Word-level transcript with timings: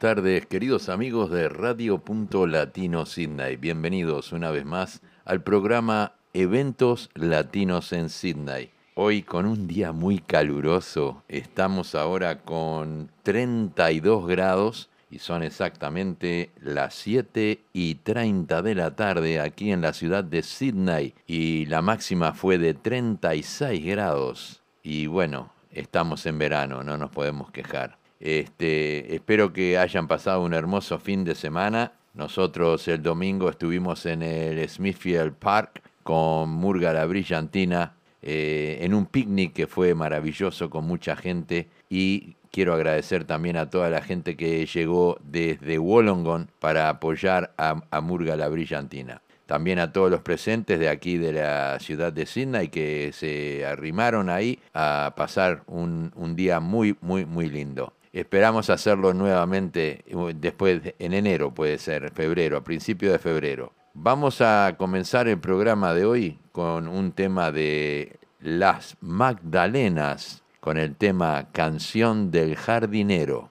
Tardes, 0.00 0.46
queridos 0.46 0.88
amigos 0.88 1.30
de 1.30 1.50
Radio 1.50 1.98
Punto 1.98 2.46
Latino 2.46 3.04
Sydney. 3.04 3.56
Bienvenidos 3.56 4.32
una 4.32 4.50
vez 4.50 4.64
más 4.64 5.02
al 5.26 5.42
programa 5.42 6.14
Eventos 6.32 7.10
Latinos 7.12 7.92
en 7.92 8.08
Sydney. 8.08 8.70
Hoy 8.94 9.22
con 9.22 9.44
un 9.44 9.66
día 9.66 9.92
muy 9.92 10.20
caluroso, 10.20 11.22
estamos 11.28 11.94
ahora 11.94 12.40
con 12.40 13.10
32 13.24 14.26
grados 14.26 14.88
y 15.10 15.18
son 15.18 15.42
exactamente 15.42 16.50
las 16.62 16.94
7 16.94 17.60
y 17.74 17.96
30 17.96 18.62
de 18.62 18.74
la 18.74 18.96
tarde 18.96 19.38
aquí 19.38 19.70
en 19.70 19.82
la 19.82 19.92
ciudad 19.92 20.24
de 20.24 20.42
Sydney 20.42 21.12
y 21.26 21.66
la 21.66 21.82
máxima 21.82 22.32
fue 22.32 22.56
de 22.56 22.72
36 22.72 23.84
grados. 23.84 24.62
Y 24.82 25.08
bueno, 25.08 25.52
estamos 25.70 26.24
en 26.24 26.38
verano, 26.38 26.82
no 26.82 26.96
nos 26.96 27.10
podemos 27.10 27.50
quejar. 27.50 27.99
Este, 28.20 29.14
espero 29.14 29.52
que 29.52 29.78
hayan 29.78 30.06
pasado 30.06 30.42
un 30.42 30.52
hermoso 30.52 30.98
fin 30.98 31.24
de 31.24 31.34
semana. 31.34 31.94
Nosotros 32.12 32.86
el 32.88 33.02
domingo 33.02 33.48
estuvimos 33.48 34.04
en 34.04 34.22
el 34.22 34.68
Smithfield 34.68 35.32
Park 35.34 35.82
con 36.02 36.50
Murga 36.50 36.92
la 36.92 37.06
Brillantina 37.06 37.94
eh, 38.22 38.78
en 38.82 38.92
un 38.92 39.06
picnic 39.06 39.54
que 39.54 39.66
fue 39.66 39.94
maravilloso 39.94 40.68
con 40.68 40.84
mucha 40.84 41.16
gente 41.16 41.68
y 41.88 42.36
quiero 42.50 42.74
agradecer 42.74 43.24
también 43.24 43.56
a 43.56 43.70
toda 43.70 43.88
la 43.88 44.02
gente 44.02 44.36
que 44.36 44.66
llegó 44.66 45.18
desde 45.22 45.78
Wollongong 45.78 46.48
para 46.58 46.90
apoyar 46.90 47.54
a, 47.56 48.00
Murga 48.02 48.36
la 48.36 48.48
Brillantina. 48.48 49.22
También 49.46 49.78
a 49.78 49.92
todos 49.92 50.10
los 50.10 50.20
presentes 50.20 50.78
de 50.78 50.88
aquí 50.88 51.16
de 51.16 51.32
la 51.32 51.78
ciudad 51.80 52.12
de 52.12 52.26
Sydney 52.26 52.68
que 52.68 53.12
se 53.12 53.64
arrimaron 53.64 54.28
ahí 54.28 54.58
a 54.74 55.14
pasar 55.16 55.62
un, 55.66 56.12
un 56.14 56.36
día 56.36 56.60
muy, 56.60 56.96
muy, 57.00 57.24
muy 57.24 57.48
lindo. 57.48 57.94
Esperamos 58.12 58.70
hacerlo 58.70 59.14
nuevamente 59.14 60.04
después 60.34 60.82
en 60.98 61.12
enero, 61.12 61.54
puede 61.54 61.78
ser, 61.78 62.10
febrero, 62.12 62.56
a 62.56 62.64
principio 62.64 63.12
de 63.12 63.20
febrero. 63.20 63.72
Vamos 63.94 64.40
a 64.40 64.74
comenzar 64.76 65.28
el 65.28 65.38
programa 65.38 65.94
de 65.94 66.04
hoy 66.04 66.38
con 66.50 66.88
un 66.88 67.12
tema 67.12 67.52
de 67.52 68.18
las 68.40 68.96
Magdalenas, 69.00 70.42
con 70.58 70.76
el 70.76 70.96
tema 70.96 71.48
Canción 71.52 72.30
del 72.32 72.56
Jardinero. 72.56 73.49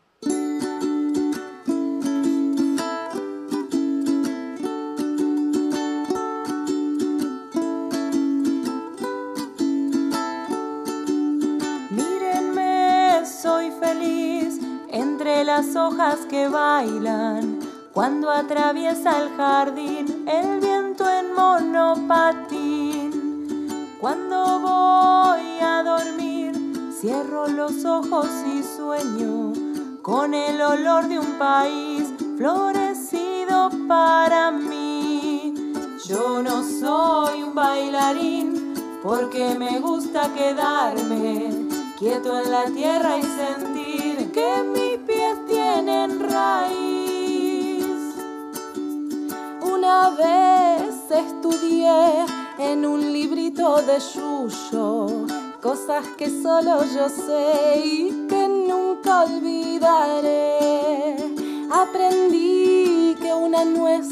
Hojas 15.79 16.19
que 16.29 16.47
bailan 16.47 17.59
cuando 17.93 18.29
atraviesa 18.29 19.21
el 19.21 19.29
jardín 19.35 20.27
el 20.27 20.59
viento 20.59 21.09
en 21.09 21.33
monopatín. 21.33 23.09
Cuando 23.99 24.59
voy 24.59 25.59
a 25.61 25.81
dormir, 25.83 26.53
cierro 26.99 27.47
los 27.47 27.83
ojos 27.85 28.27
y 28.45 28.61
sueño 28.63 29.53
con 30.01 30.33
el 30.33 30.61
olor 30.61 31.07
de 31.07 31.19
un 31.19 31.33
país 31.39 32.13
florecido 32.37 33.69
para 33.87 34.51
mí. 34.51 35.53
Yo 36.05 36.41
no 36.43 36.63
soy 36.63 37.43
un 37.43 37.55
bailarín 37.55 38.73
porque 39.01 39.55
me 39.57 39.79
gusta 39.79 40.33
quedarme 40.33 41.67
quieto 41.99 42.39
en 42.39 42.51
la 42.51 42.65
tierra 42.65 43.17
y 43.17 43.23
sentir 43.23 44.31
que 44.31 44.63
mis 44.73 44.88
tienen 45.99 46.29
raíz. 46.29 47.85
Una 49.61 50.09
vez 50.11 50.95
estudié 51.11 52.25
en 52.57 52.85
un 52.85 53.11
librito 53.11 53.81
de 53.81 53.99
Yuyo 53.99 55.25
cosas 55.61 56.05
que 56.17 56.29
solo 56.29 56.85
yo 56.85 57.09
sé 57.09 57.81
y 57.83 58.27
que 58.29 58.47
nunca 58.47 59.23
olvidaré. 59.23 61.17
Aprendí 61.71 63.15
que 63.21 63.33
una 63.33 63.65
nuez 63.65 64.07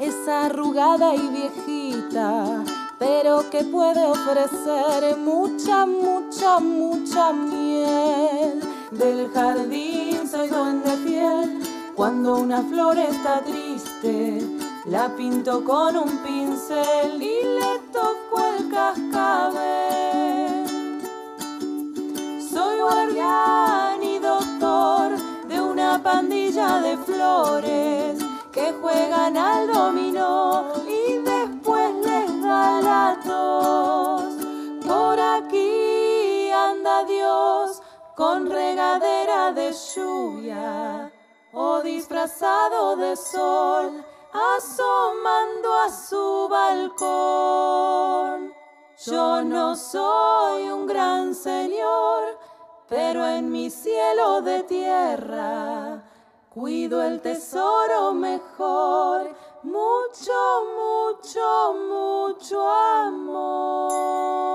es 0.00 0.28
arrugada 0.28 1.14
y 1.14 1.28
viejita, 1.28 2.64
pero 2.98 3.50
que 3.50 3.64
puede 3.64 4.06
ofrecer 4.06 5.18
mucha, 5.18 5.84
mucha, 5.84 6.60
mucha 6.60 7.32
miel. 7.32 8.65
Del 8.92 9.28
jardín 9.32 10.28
soy 10.30 10.48
duende 10.48 10.96
fiel 11.04 11.60
cuando 11.96 12.36
una 12.36 12.62
flor 12.62 12.96
está 12.96 13.40
triste 13.40 14.40
la 14.84 15.08
pinto 15.16 15.64
con 15.64 15.96
un 15.96 16.18
pincel 16.18 17.20
y 17.20 17.42
le 17.42 17.80
toco 17.92 18.44
el 18.44 18.70
cascabel. 18.70 20.66
Soy 22.48 22.78
guardián 22.78 24.00
y 24.04 24.20
doctor 24.20 25.16
de 25.48 25.60
una 25.60 26.00
pandilla 26.00 26.80
de 26.80 26.96
flores 26.98 28.18
que 28.52 28.72
juegan 28.80 29.36
al 29.36 29.66
dominó 29.66 30.72
y 30.86 31.18
después 31.18 31.92
les 32.04 32.42
da 32.42 32.80
la 32.80 33.18
tos. 33.24 33.55
Con 38.16 38.50
regadera 38.50 39.52
de 39.52 39.72
lluvia 39.72 41.12
o 41.52 41.82
disfrazado 41.82 42.96
de 42.96 43.14
sol 43.14 44.02
asomando 44.32 45.74
a 45.74 45.90
su 45.90 46.48
balcón. 46.48 47.74
Yo 49.04 49.44
no 49.44 49.76
soy 49.76 50.70
un 50.70 50.86
gran 50.86 51.34
señor, 51.34 52.38
pero 52.88 53.26
en 53.26 53.50
mi 53.50 53.68
cielo 53.68 54.40
de 54.40 54.62
tierra 54.62 56.02
cuido 56.48 57.02
el 57.02 57.20
tesoro 57.20 58.14
mejor, 58.14 59.30
mucho, 59.62 60.32
mucho, 60.74 61.74
mucho 61.86 62.66
amor. 62.66 64.46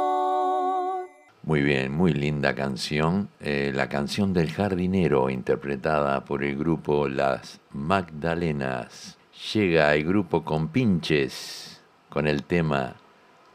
Muy 1.92 2.14
linda 2.14 2.56
canción. 2.56 3.28
Eh, 3.42 3.74
la 3.76 3.90
canción 3.90 4.32
del 4.32 4.50
jardinero, 4.50 5.30
interpretada 5.30 6.24
por 6.24 6.42
el 6.42 6.58
grupo 6.58 7.10
Las 7.10 7.60
Magdalenas 7.74 9.18
llega 9.54 9.94
el 9.94 10.06
grupo 10.06 10.46
con 10.46 10.70
pinches 10.70 11.82
con 12.10 12.28
el 12.28 12.44
tema 12.44 12.96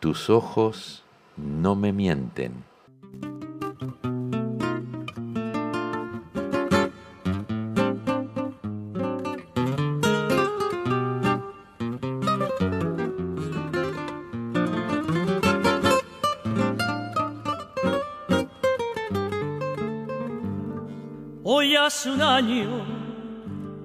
Tus 0.00 0.28
ojos 0.28 1.02
no 1.38 1.76
me 1.76 1.94
mienten. 1.94 2.52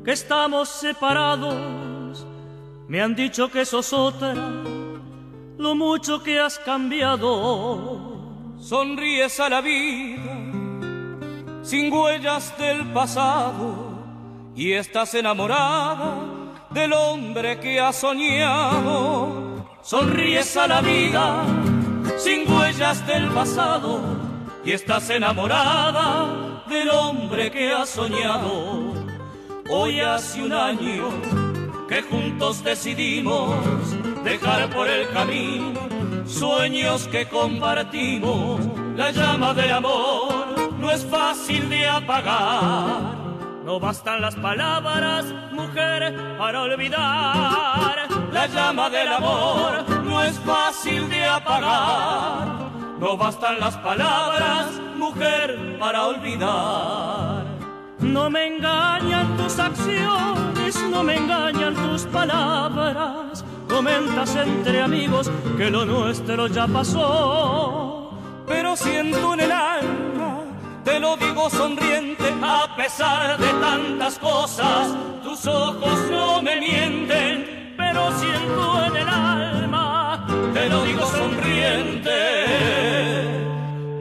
Que 0.04 0.12
estamos 0.12 0.68
separados 0.68 2.26
me 2.90 3.02
han 3.02 3.16
dicho 3.16 3.50
que 3.50 3.64
sos 3.64 3.94
otra, 3.94 4.34
lo 5.58 5.76
mucho 5.76 6.22
que 6.22 6.38
has 6.42 6.60
cambiado. 6.60 8.20
Sonríes 8.60 9.40
a 9.40 9.48
la 9.48 9.62
vida, 9.62 10.34
sin 11.64 11.94
huellas 11.94 12.58
del 12.58 12.92
pasado, 12.92 13.74
y 14.54 14.74
estás 14.74 15.14
enamorada 15.14 16.16
del 16.72 16.92
hombre 16.92 17.58
que 17.62 17.80
has 17.80 17.96
soñado. 17.96 19.66
Sonríes 19.82 20.58
a 20.58 20.68
la 20.68 20.82
vida, 20.82 21.46
sin 22.18 22.52
huellas 22.52 23.08
del 23.08 23.30
pasado, 23.30 24.02
y 24.66 24.74
estás 24.74 25.10
enamorada 25.10 26.51
del 26.72 26.90
hombre 26.90 27.52
que 27.52 27.72
has 27.72 27.90
soñado. 27.90 28.94
Hoy 29.70 30.00
hace 30.00 30.42
un 30.42 30.54
año 30.54 31.10
que 31.90 32.02
juntos 32.02 32.64
decidimos 32.64 33.54
dejar 34.24 34.70
por 34.70 34.88
el 34.88 35.10
camino 35.10 35.80
sueños 36.26 37.08
que 37.10 37.28
compartimos. 37.28 38.62
La 38.96 39.12
llama 39.12 39.54
del 39.54 39.72
amor 39.72 40.74
no 40.80 40.92
es 40.92 41.06
fácil 41.06 41.70
de 41.70 41.88
apagar. 41.88 43.20
No 43.66 43.80
bastan 43.80 44.22
las 44.22 44.36
palabras, 44.36 45.26
mujer, 45.52 46.16
para 46.38 46.62
olvidar. 46.64 48.08
La 48.32 48.48
llama 48.48 48.90
del 48.90 49.10
amor 49.10 49.90
no 50.06 50.24
es 50.24 50.40
fácil 50.40 51.10
de 51.10 51.26
apagar. 51.26 52.48
No 53.02 53.18
bastan 53.18 53.60
las 53.60 53.76
palabras, 53.78 54.80
mujer, 54.96 55.78
para 55.80 56.06
olvidar. 56.06 57.46
No 58.00 58.30
me 58.30 58.46
engañan 58.46 59.36
tus 59.38 59.58
acciones, 59.58 60.76
no 60.92 61.02
me 61.02 61.16
engañan 61.16 61.74
tus 61.74 62.04
palabras. 62.04 63.44
Comentas 63.68 64.36
entre 64.36 64.84
amigos 64.84 65.32
que 65.58 65.72
lo 65.72 65.84
nuestro 65.84 66.46
ya 66.46 66.68
pasó. 66.68 68.12
Pero 68.46 68.76
siento 68.76 69.34
en 69.34 69.40
el 69.40 69.52
alma, 69.52 70.44
te 70.84 71.00
lo 71.00 71.18
digo 71.18 71.50
sonriente, 71.50 72.32
a 72.40 72.76
pesar 72.76 73.40
de 73.40 73.52
tantas 73.54 74.20
cosas, 74.20 74.96
tus 75.24 75.48
ojos 75.48 76.00
no 76.12 76.44
me 76.44 76.60
mienten. 76.60 77.74
Pero 77.76 78.12
siento 78.12 78.86
en 78.86 78.96
el 78.96 79.10
alma, 79.10 79.71
te 80.54 80.70
lo 80.70 80.84
digo 80.84 81.06
sonriente, 81.06 82.12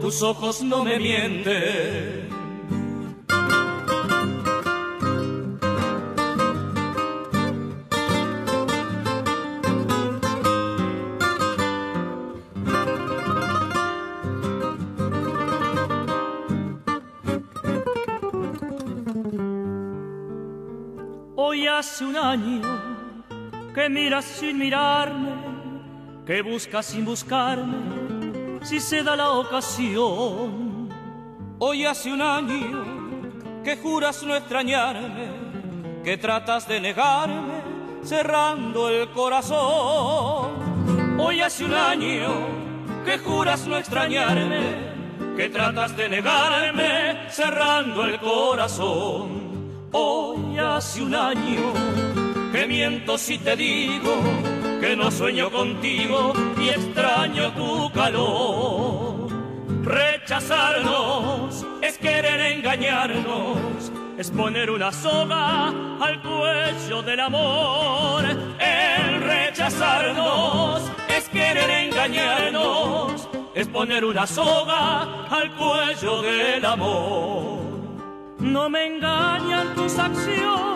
tus 0.00 0.23
ojos 0.23 0.62
no 0.62 0.85
me 0.85 0.99
mienten. 0.99 2.20
hace 21.81 22.05
un 22.05 22.14
año 22.14 22.61
que 23.75 23.88
miras 23.88 24.26
sin 24.26 24.58
mirarme, 24.58 25.29
que 26.26 26.43
buscas 26.43 26.87
sin 26.87 27.05
buscarme, 27.05 28.61
si 28.62 28.81
se 28.81 29.02
da 29.02 29.17
la 29.17 29.31
ocasión. 29.31 30.88
Hoy 31.58 31.84
hace 31.84 32.12
un 32.12 32.22
año 32.22 33.62
que 33.64 33.76
juras 33.76 34.22
no 34.22 34.37
extrañarme, 34.37 35.28
que 36.05 36.17
tratas 36.17 36.69
de 36.69 36.81
negarme, 36.81 37.62
cerrando 38.02 38.88
el 38.88 39.11
corazón. 39.11 41.19
Hoy 41.19 41.40
hace 41.40 41.64
un 41.64 41.75
año 41.75 42.28
que 43.05 43.19
juras 43.19 43.66
no 43.66 43.76
extrañarme, 43.76 44.90
que 45.37 45.49
tratas 45.49 45.96
de 45.96 46.08
negarme, 46.08 47.31
cerrando 47.31 48.05
el 48.05 48.19
corazón. 48.20 49.40
Hoy 49.93 50.58
hace 50.58 51.02
un 51.02 51.14
año 51.14 51.73
que 52.52 52.66
miento 52.66 53.19
si 53.19 53.38
te 53.38 53.56
digo 53.56 54.59
que 54.80 54.96
no 54.96 55.10
sueño 55.10 55.50
contigo 55.50 56.32
y 56.58 56.70
extraño 56.70 57.52
tu 57.52 57.92
calor. 57.92 59.28
Rechazarnos 59.82 61.66
es 61.82 61.98
querer 61.98 62.40
engañarnos, 62.52 63.92
es 64.16 64.30
poner 64.30 64.70
una 64.70 64.90
soga 64.92 65.68
al 66.00 66.22
cuello 66.22 67.02
del 67.02 67.20
amor. 67.20 68.24
El 68.24 69.22
rechazarnos 69.22 70.82
es 71.08 71.28
querer 71.28 71.70
engañarnos, 71.70 73.28
es 73.54 73.68
poner 73.68 74.04
una 74.04 74.26
soga 74.26 75.26
al 75.28 75.50
cuello 75.56 76.22
del 76.22 76.64
amor. 76.64 77.60
No 78.38 78.70
me 78.70 78.86
engañan 78.86 79.74
tus 79.74 79.98
acciones, 79.98 80.69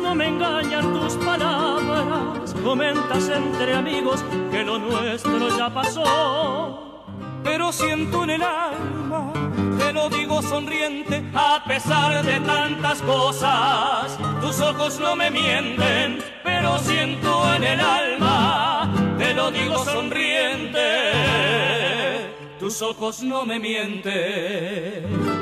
no 0.00 0.14
me 0.14 0.28
engañan 0.28 0.92
tus 0.92 1.14
palabras. 1.16 2.54
Comentas 2.62 3.28
entre 3.28 3.74
amigos 3.74 4.24
que 4.50 4.62
lo 4.62 4.78
nuestro 4.78 5.56
ya 5.56 5.68
pasó. 5.72 7.04
Pero 7.42 7.72
siento 7.72 8.22
en 8.22 8.30
el 8.30 8.42
alma, 8.42 9.32
te 9.78 9.92
lo 9.92 10.08
digo 10.08 10.40
sonriente, 10.42 11.24
a 11.34 11.64
pesar 11.66 12.24
de 12.24 12.38
tantas 12.40 13.02
cosas. 13.02 14.16
Tus 14.40 14.60
ojos 14.60 15.00
no 15.00 15.16
me 15.16 15.28
mienten, 15.30 16.22
pero 16.44 16.78
siento 16.78 17.52
en 17.54 17.64
el 17.64 17.80
alma, 17.80 18.94
te 19.18 19.34
lo 19.34 19.50
digo 19.50 19.84
sonriente. 19.84 20.80
Tus 22.60 22.80
ojos 22.80 23.24
no 23.24 23.44
me 23.44 23.58
mienten. 23.58 25.41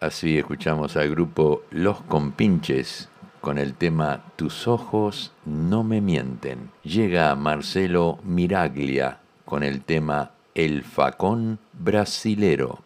Así 0.00 0.38
escuchamos 0.38 0.96
al 0.96 1.10
grupo 1.10 1.62
Los 1.70 2.00
Compinches 2.00 3.10
con 3.42 3.58
el 3.58 3.74
tema 3.74 4.24
Tus 4.36 4.66
ojos 4.66 5.32
no 5.44 5.84
me 5.84 6.00
mienten. 6.00 6.70
Llega 6.82 7.34
Marcelo 7.34 8.18
Miraglia 8.24 9.20
con 9.44 9.62
el 9.62 9.82
tema 9.82 10.30
El 10.54 10.84
facón 10.84 11.58
brasilero. 11.74 12.82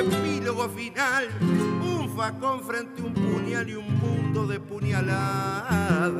Epílogo 0.00 0.68
final, 0.68 1.28
un 1.40 2.08
facón 2.16 2.62
frente 2.62 3.02
a 3.02 3.04
un 3.06 3.14
puñal 3.14 3.68
y 3.68 3.74
un 3.74 3.98
mundo 3.98 4.46
de 4.46 4.60
puñaladas. 4.60 6.10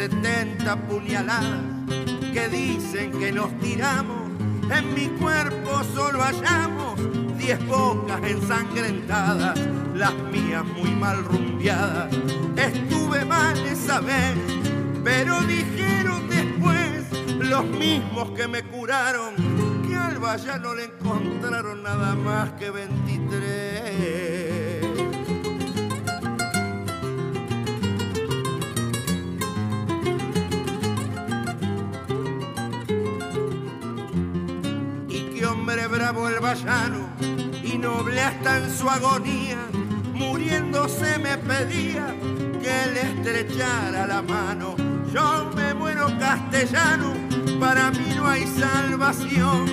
setenta 0.00 0.76
puñaladas 0.76 1.60
que 2.32 2.48
dicen 2.48 3.10
que 3.18 3.32
nos 3.32 3.52
tiramos. 3.58 4.30
En 4.74 4.94
mi 4.94 5.08
cuerpo 5.18 5.82
solo 5.94 6.22
hallamos 6.22 6.98
diez 7.36 7.58
bocas 7.66 8.22
ensangrentadas, 8.22 9.60
las 9.94 10.14
mías 10.32 10.64
muy 10.64 10.90
mal 10.92 11.22
rumbeadas. 11.22 12.16
Estuve 12.60 13.24
mal 13.24 13.58
esa 13.66 14.00
vez, 14.00 14.36
pero 15.02 15.40
dijeron 15.42 16.28
después 16.28 17.06
los 17.38 17.64
mismos 17.64 18.30
que 18.32 18.46
me 18.48 18.62
curaron 18.62 19.34
que 19.88 19.96
al 19.96 20.20
ya 20.38 20.58
no 20.58 20.74
le 20.74 20.84
encontraron 20.84 21.82
nada 21.82 22.14
más 22.14 22.52
que 22.52 22.70
23. 22.70 24.20
bravo 35.90 36.28
el 36.28 36.40
vallano 36.40 37.08
y 37.62 37.76
noble 37.78 38.20
hasta 38.20 38.58
en 38.58 38.70
su 38.70 38.88
agonía, 38.88 39.58
muriéndose 40.14 41.18
me 41.18 41.36
pedía 41.38 42.14
que 42.60 42.86
le 42.92 43.02
estrechara 43.02 44.06
la 44.06 44.22
mano. 44.22 44.76
Yo 45.12 45.50
me 45.56 45.74
muero 45.74 46.06
castellano, 46.18 47.14
para 47.58 47.90
mí 47.90 48.12
no 48.16 48.26
hay 48.26 48.46
salvación, 48.46 49.66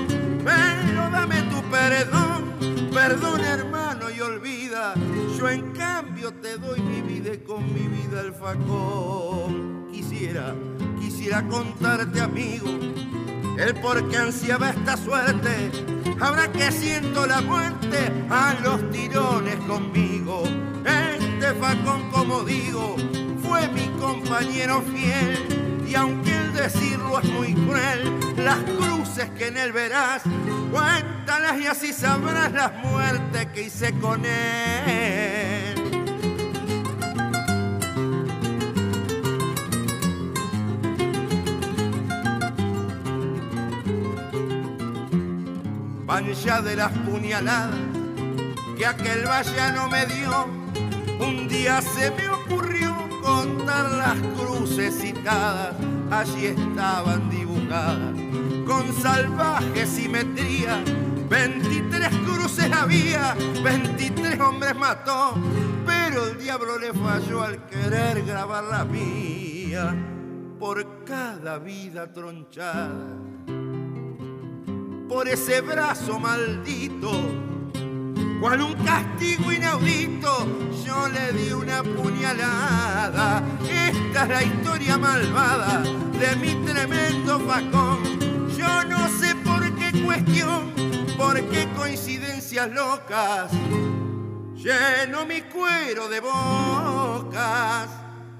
pero 0.43 1.09
dame 1.11 1.41
tu 1.43 1.61
perdón, 1.69 2.37
Perdona 2.91 3.47
hermano 3.49 4.09
y 4.09 4.19
olvida, 4.21 4.95
yo 5.37 5.47
en 5.49 5.71
cambio 5.73 6.33
te 6.33 6.57
doy 6.57 6.81
mi 6.81 7.01
vida 7.01 7.35
y 7.35 7.37
con 7.37 7.63
mi 7.71 7.87
vida 7.87 8.21
el 8.21 8.33
facón. 8.33 9.87
Quisiera, 9.91 10.55
quisiera 10.99 11.47
contarte 11.47 12.19
amigo, 12.19 12.67
el 13.59 13.75
por 13.75 14.09
qué 14.09 14.17
ansiaba 14.17 14.71
esta 14.71 14.97
suerte. 14.97 15.71
Habrá 16.19 16.51
que 16.51 16.71
siento 16.71 17.27
la 17.27 17.41
muerte 17.41 18.11
a 18.31 18.55
los 18.63 18.89
tirones 18.89 19.57
conmigo. 19.67 20.43
Facón, 21.53 22.09
como 22.11 22.43
digo, 22.43 22.95
fue 23.41 23.67
mi 23.69 23.87
compañero 23.99 24.81
fiel. 24.81 25.83
Y 25.87 25.95
aunque 25.95 26.35
el 26.35 26.53
decirlo 26.53 27.19
es 27.19 27.29
muy 27.29 27.53
cruel, 27.53 28.13
las 28.37 28.57
cruces 28.57 29.29
que 29.37 29.47
en 29.47 29.57
él 29.57 29.71
verás, 29.71 30.23
cuéntalas 30.71 31.59
y 31.61 31.67
así 31.67 31.93
sabrás 31.93 32.51
las 32.51 32.73
muertes 32.83 33.45
que 33.47 33.63
hice 33.63 33.93
con 33.99 34.25
él. 34.25 35.87
Van 46.05 46.33
ya 46.33 46.61
de 46.61 46.75
las 46.75 46.91
puñaladas 46.91 47.75
que 48.77 48.85
aquel 48.85 49.25
vallano 49.25 49.89
me 49.89 50.05
dio, 50.05 50.47
un 51.19 51.47
día 51.47 51.81
se 51.81 52.11
me 52.11 52.29
ocurrió 52.29 52.95
contar 53.21 53.91
las 53.91 54.17
cruces 54.37 54.99
citadas, 54.99 55.75
allí 56.11 56.47
estaban 56.47 57.29
dibujadas 57.29 58.15
con 58.65 58.93
salvaje 58.93 59.85
simetría. 59.85 60.83
23 61.29 62.09
cruces 62.25 62.71
había, 62.71 63.35
23 63.63 64.39
hombres 64.39 64.75
mató, 64.75 65.33
pero 65.85 66.27
el 66.27 66.37
diablo 66.37 66.77
le 66.77 66.93
falló 66.93 67.43
al 67.43 67.65
querer 67.65 68.23
grabar 68.25 68.63
la 68.63 68.85
mía 68.85 69.93
por 70.57 71.03
cada 71.03 71.59
vida 71.59 72.11
tronchada, 72.13 73.17
por 75.09 75.27
ese 75.27 75.61
brazo 75.61 76.19
maldito 76.19 77.56
cual 78.39 78.61
un 78.61 78.73
castigo 78.75 79.51
inaudito, 79.51 80.47
yo 80.85 81.07
le 81.09 81.33
di 81.33 81.51
una 81.51 81.83
puñalada. 81.83 83.43
Esta 83.63 84.23
es 84.23 84.29
la 84.29 84.43
historia 84.43 84.97
malvada 84.97 85.81
de 86.19 86.35
mi 86.35 86.55
tremendo 86.65 87.39
facón. 87.39 88.47
Yo 88.55 88.83
no 88.85 89.07
sé 89.19 89.35
por 89.35 89.63
qué 89.75 90.03
cuestión, 90.03 90.73
por 91.17 91.41
qué 91.49 91.67
coincidencias 91.75 92.69
locas. 92.69 93.51
Lleno 94.55 95.25
mi 95.25 95.41
cuero 95.41 96.09
de 96.09 96.19
bocas 96.19 97.89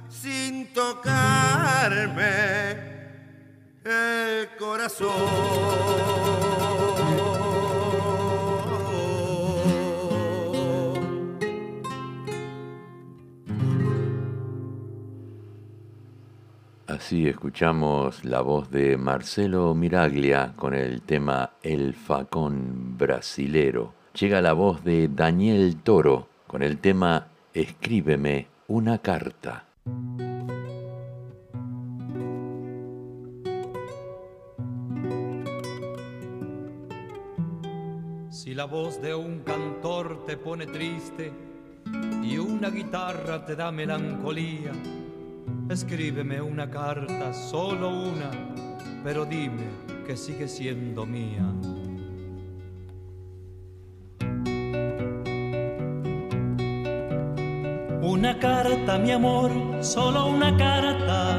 sin 0.09 0.73
tocarme 0.73 2.17
el 3.85 4.49
corazón. 4.57 5.13
Así 16.97 17.27
escuchamos 17.27 18.25
la 18.25 18.41
voz 18.41 18.71
de 18.71 18.97
Marcelo 18.97 19.75
Miraglia 19.75 20.53
con 20.55 20.73
el 20.73 21.03
tema 21.03 21.51
El 21.61 21.93
Facón 21.93 22.97
Brasilero. 22.97 23.93
Llega 24.19 24.41
la 24.41 24.53
voz 24.53 24.83
de 24.83 25.07
Daniel 25.07 25.77
Toro 25.83 26.27
con 26.47 26.63
el 26.63 26.79
tema 26.79 27.27
Escríbeme 27.53 28.47
una 28.65 28.97
carta. 28.97 29.65
Si 38.31 38.55
la 38.55 38.65
voz 38.65 38.99
de 39.03 39.13
un 39.13 39.41
cantor 39.41 40.25
te 40.25 40.35
pone 40.35 40.65
triste 40.65 41.31
y 42.23 42.39
una 42.39 42.71
guitarra 42.71 43.45
te 43.45 43.55
da 43.55 43.71
melancolía, 43.71 44.71
Escríbeme 45.69 46.41
una 46.41 46.69
carta, 46.69 47.33
solo 47.33 47.89
una, 47.89 48.31
pero 49.03 49.25
dime 49.25 49.65
que 50.05 50.15
sigue 50.15 50.47
siendo 50.47 51.05
mía. 51.05 51.45
Una 58.01 58.39
carta, 58.39 58.97
mi 58.97 59.11
amor, 59.11 59.51
solo 59.81 60.27
una 60.27 60.55
carta 60.55 61.37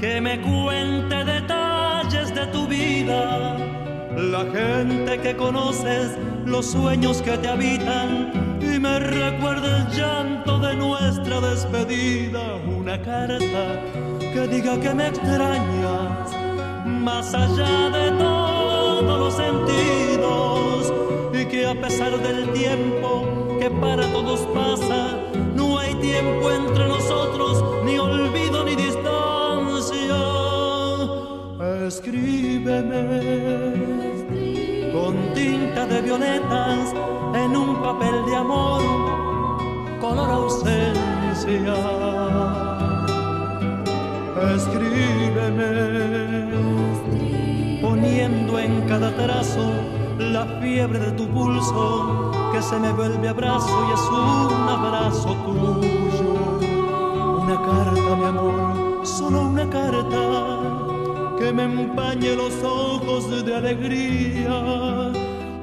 que 0.00 0.18
me 0.22 0.40
cuente 0.40 1.22
detalles 1.22 2.34
de 2.34 2.46
tu 2.46 2.66
vida. 2.66 3.58
La 4.16 4.46
gente 4.50 5.20
que 5.20 5.36
conoces, 5.36 6.16
los 6.46 6.70
sueños 6.70 7.20
que 7.20 7.36
te 7.36 7.48
habitan 7.48 8.51
y 8.74 8.78
me 8.78 8.98
recuerda 8.98 9.78
el 9.78 9.88
llanto 9.88 10.58
de 10.58 10.76
nuestra 10.76 11.40
despedida. 11.40 12.56
Una 12.66 13.00
carta 13.00 13.80
que 14.32 14.48
diga 14.48 14.78
que 14.80 14.94
me 14.94 15.08
extrañas, 15.08 16.30
más 16.86 17.34
allá 17.34 17.90
de 17.90 18.12
todos 18.12 19.18
los 19.18 19.34
sentidos, 19.34 20.92
y 21.34 21.44
que 21.46 21.66
a 21.66 21.74
pesar 21.74 22.16
del 22.18 22.50
tiempo 22.52 23.58
que 23.60 23.70
para 23.70 24.10
todos 24.12 24.40
pasa, 24.54 25.18
no 25.54 25.78
hay 25.78 25.94
tiempo 25.96 26.50
entre 26.50 26.88
nosotros, 26.88 27.62
ni 27.84 27.98
olvido 27.98 28.64
ni 28.64 28.74
distancia. 28.74 30.16
Escríbeme 31.86 33.91
de 35.74 36.02
violetas 36.02 36.92
en 37.34 37.56
un 37.56 37.82
papel 37.82 38.26
de 38.26 38.36
amor, 38.36 38.82
color 40.00 40.30
ausencia. 40.30 41.74
Escríbeme, 44.54 45.70
poniendo 47.80 48.58
en 48.58 48.82
cada 48.82 49.10
trazo 49.16 49.72
la 50.18 50.44
fiebre 50.60 50.98
de 50.98 51.12
tu 51.12 51.26
pulso 51.28 52.30
que 52.52 52.60
se 52.60 52.78
me 52.78 52.92
vuelve 52.92 53.28
abrazo 53.30 53.86
y 53.88 53.92
es 53.94 54.08
un 54.10 54.68
abrazo 54.68 55.34
tuyo. 55.46 56.60
Una 57.40 57.56
carta, 57.56 58.16
mi 58.16 58.24
amor, 58.26 59.06
solo 59.06 59.40
una 59.40 59.68
carta 59.70 60.22
que 61.38 61.50
me 61.50 61.64
empañe 61.64 62.36
los 62.36 62.62
ojos 62.62 63.44
de 63.44 63.56
alegría. 63.56 65.01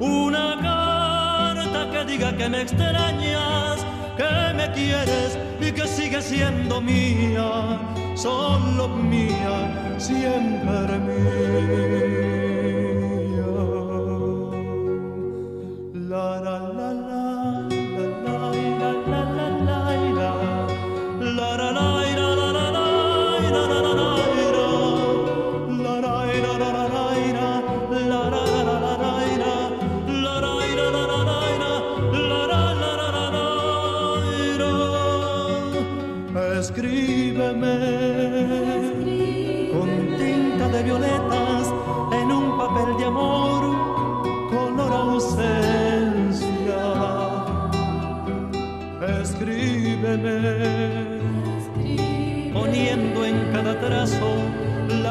Una 0.00 0.56
carta 0.62 1.90
que 1.92 2.04
diga 2.06 2.34
que 2.34 2.48
me 2.48 2.62
extrañas, 2.62 3.84
que 4.16 4.54
me 4.54 4.72
quieres 4.72 5.38
y 5.60 5.72
que 5.72 5.86
sigue 5.86 6.22
siendo 6.22 6.80
mía, 6.80 7.78
solo 8.14 8.88
mía, 8.88 9.98
siempre 9.98 10.98
mía. 10.98 12.29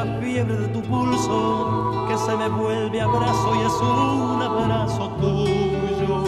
La 0.04 0.18
fiebre 0.20 0.56
de 0.56 0.68
tu 0.68 0.80
pulso 0.82 2.06
que 2.08 2.16
se 2.16 2.34
me 2.36 2.48
vuelve 2.48 3.00
abrazo 3.00 3.48
y 3.54 3.60
es 3.66 3.76
un 3.82 4.40
abrazo 4.40 5.10
tuyo. 5.20 6.24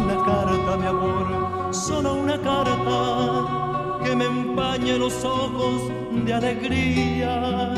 Una 0.00 0.16
carta, 0.24 0.76
mi 0.76 0.86
amor, 0.86 1.74
solo 1.74 2.14
una 2.14 2.38
carta 2.38 4.04
que 4.04 4.14
me 4.14 4.26
empañe 4.26 4.96
los 4.96 5.24
ojos 5.24 5.90
de 6.24 6.34
alegría. 6.34 7.74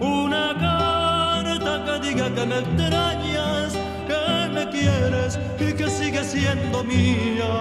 Una 0.00 0.46
carta 0.66 1.72
que 1.84 2.08
diga 2.08 2.26
que 2.34 2.46
me 2.46 2.58
extrañas, 2.58 3.72
que 4.08 4.48
me 4.56 4.68
quieres 4.70 5.38
y 5.60 5.72
que 5.74 5.88
sigue 5.88 6.24
siendo 6.24 6.82
mía, 6.82 7.52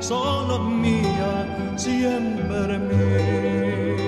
solo 0.00 0.58
mía, 0.58 1.32
siempre 1.76 2.78
mía. 2.78 3.99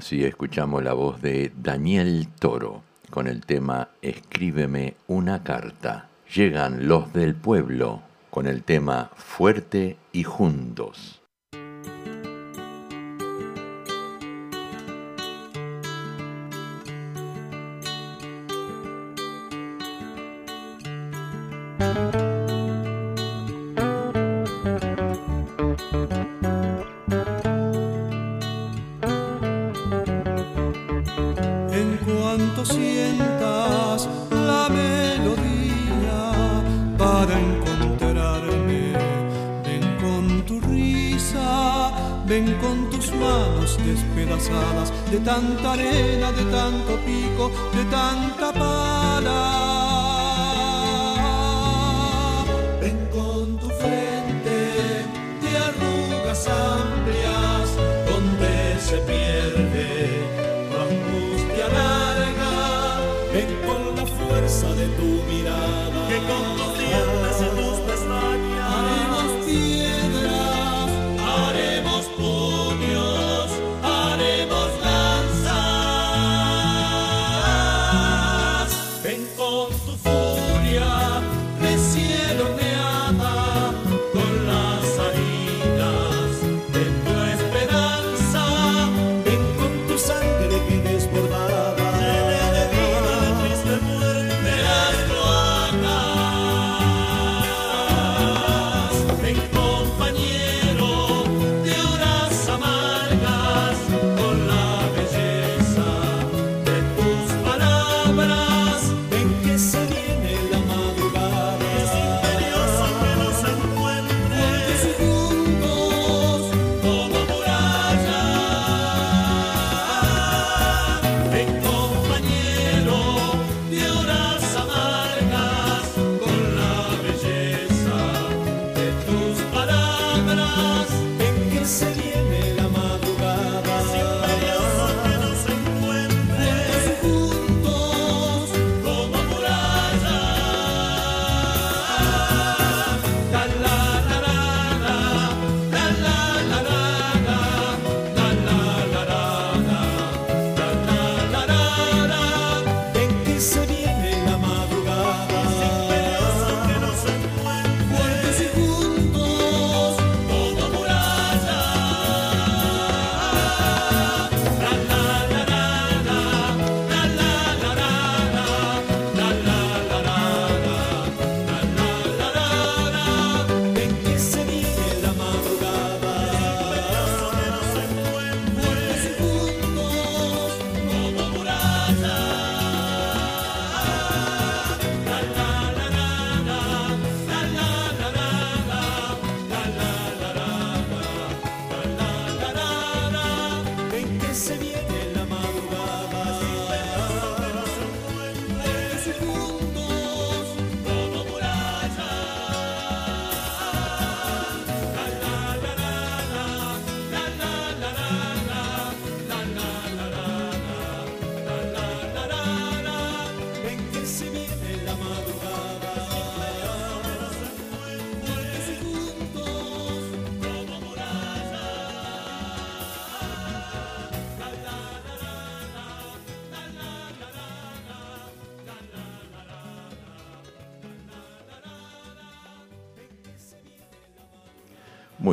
Así 0.00 0.24
escuchamos 0.24 0.82
la 0.82 0.94
voz 0.94 1.20
de 1.20 1.52
Daniel 1.54 2.26
Toro 2.38 2.82
con 3.10 3.26
el 3.26 3.44
tema 3.44 3.90
Escríbeme 4.00 4.94
una 5.08 5.42
carta. 5.42 6.08
Llegan 6.34 6.88
los 6.88 7.12
del 7.12 7.34
pueblo 7.34 8.00
con 8.30 8.46
el 8.46 8.62
tema 8.62 9.10
Fuerte 9.14 9.98
y 10.10 10.22
Juntos. 10.22 11.19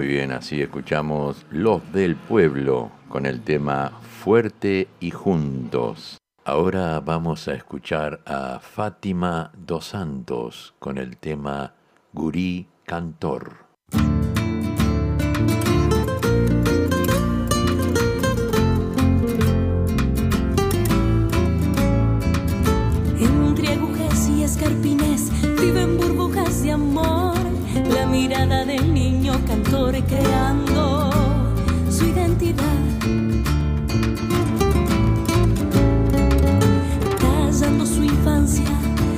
Bien, 0.08 0.32
así 0.32 0.62
escuchamos 0.62 1.46
Los 1.52 1.92
del 1.92 2.16
Pueblo 2.16 2.92
con 3.10 3.26
el 3.26 3.42
tema 3.42 4.00
Fuerte 4.24 4.88
y 5.02 5.12
Juntos. 5.12 6.18
Ahora 6.46 7.02
vamos 7.02 7.50
a 7.50 7.54
escuchar 7.54 8.22
a 8.26 8.60
Fátima 8.62 9.52
dos 9.54 9.88
Santos 9.88 10.74
con 10.80 10.98
el 10.98 11.18
tema 11.18 11.74
Gurí 12.14 12.70
Cantor. 12.86 13.68
Entre 23.20 23.74
agujas 23.74 24.30
y 24.30 24.44
escarpines 24.44 25.30
viven 25.60 25.98
burbujas 25.98 26.64
de 26.64 26.72
amor 26.72 27.36
la 27.94 28.08
mirada 28.08 28.66
cantor 28.66 28.77
creando 30.08 31.10
su 31.90 32.06
identidad. 32.06 32.64
Callando 37.20 37.86
su 37.86 38.04
infancia, 38.04 38.66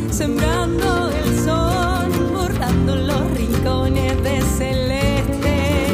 sembrando 0.09 1.09
el 1.09 1.39
sol, 1.39 2.09
borrando 2.33 2.95
los 2.95 3.31
rincones 3.37 4.23
de 4.23 4.41
celeste 4.41 5.87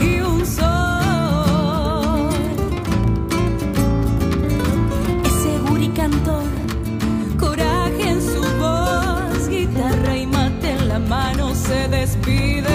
y 0.00 0.20
un 0.20 0.44
sol. 0.46 2.28
Es 5.24 5.32
seguro 5.42 5.82
y 5.82 5.88
cantor, 5.88 6.44
coraje 7.38 8.10
en 8.10 8.20
su 8.20 8.42
voz, 8.58 9.48
guitarra 9.48 10.16
y 10.16 10.26
mate 10.26 10.70
en 10.70 10.88
la 10.88 10.98
mano 10.98 11.54
se 11.54 11.88
despide 11.88 12.71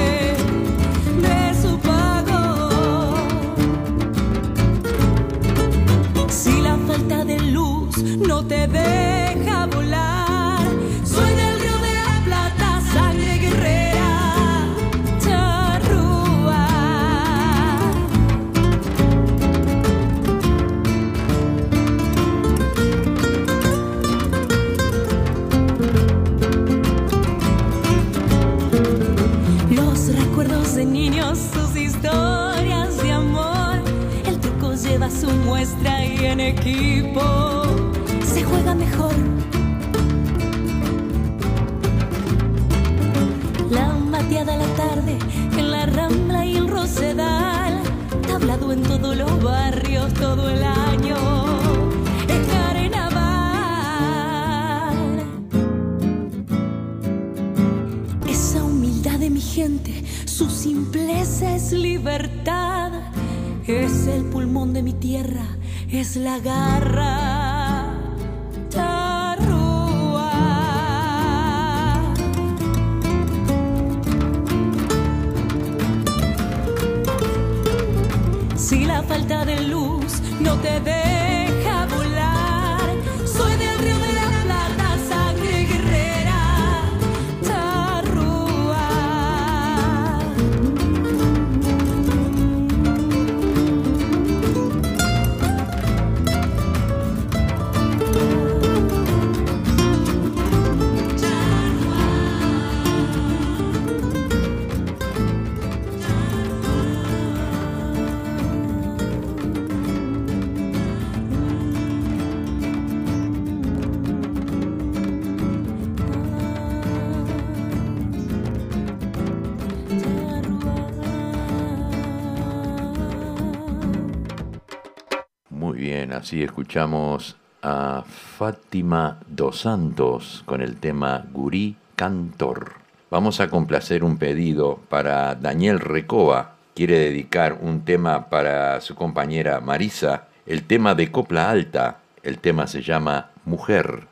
así 126.18 126.42
escuchamos 126.42 127.38
a 127.62 128.04
Fátima 128.38 129.20
Dos 129.28 129.62
Santos 129.62 130.44
con 130.46 130.62
el 130.62 130.78
tema 130.78 131.26
Gurí 131.32 131.76
Cantor. 131.96 132.74
Vamos 133.12 133.40
a 133.40 133.50
complacer 133.50 134.04
un 134.04 134.18
pedido 134.18 134.80
para 134.90 135.36
Daniel 135.36 135.80
Recoba. 135.80 136.56
Quiere 136.76 136.98
dedicar 136.98 137.60
un 137.62 137.86
tema 137.86 138.30
para 138.30 138.82
su 138.82 138.96
compañera 138.96 139.60
Marisa, 139.60 140.28
el 140.46 140.64
tema 140.64 140.96
de 140.96 141.12
Copla 141.12 141.50
Alta. 141.50 142.00
El 142.24 142.40
tema 142.40 142.68
se 142.68 142.82
llama 142.82 143.30
Mujer. 143.46 144.08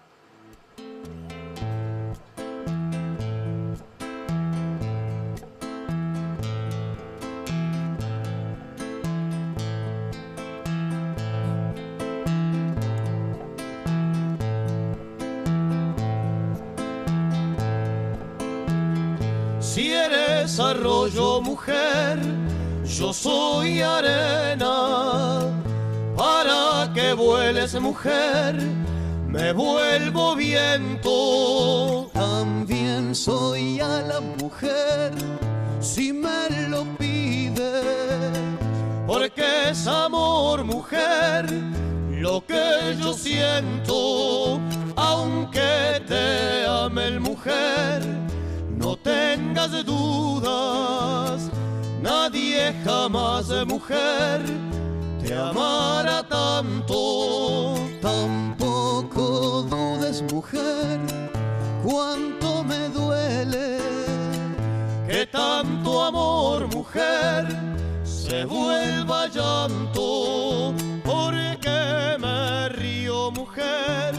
Yo 22.97 23.11
soy 23.11 23.81
arena. 23.81 25.51
Para 26.15 26.91
que 26.93 27.13
vueles 27.13 27.79
mujer, 27.79 28.55
me 29.27 29.51
vuelvo 29.51 30.35
viento. 30.35 32.09
También 32.13 33.13
soy 33.13 33.81
a 33.81 34.01
la 34.01 34.21
mujer, 34.21 35.11
si 35.81 36.13
me 36.13 36.69
lo 36.69 36.85
pide. 36.97 37.81
Porque 39.05 39.69
es 39.69 39.85
amor 39.87 40.63
mujer, 40.63 41.45
lo 42.11 42.45
que 42.45 42.95
yo 42.99 43.13
siento. 43.13 44.59
Aunque 44.95 46.01
te 46.07 46.65
ame 46.65 47.19
mujer, 47.19 48.01
no 48.77 48.95
tengas 48.95 49.85
dudas, 49.85 51.51
nadie 52.05 52.71
jamás 52.83 53.47
de 53.47 53.65
mujer 53.65 54.41
te 55.21 55.33
amará 55.33 56.21
tanto. 56.23 57.75
Tampoco 57.99 59.63
dudes, 59.63 60.21
mujer, 60.31 60.99
cuánto 61.83 62.63
me 62.63 62.89
duele 62.89 63.79
que 65.07 65.25
tanto 65.25 66.03
amor, 66.03 66.67
mujer, 66.75 67.43
se 68.03 68.45
vuelva 68.45 69.27
llanto. 69.27 70.73
Porque 71.03 72.17
me 72.19 72.69
río, 72.69 73.31
mujer, 73.31 74.13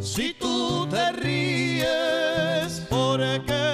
si 0.00 0.32
tú 0.34 0.86
te 0.88 1.12
ríes, 1.12 2.86
porque 2.88 3.65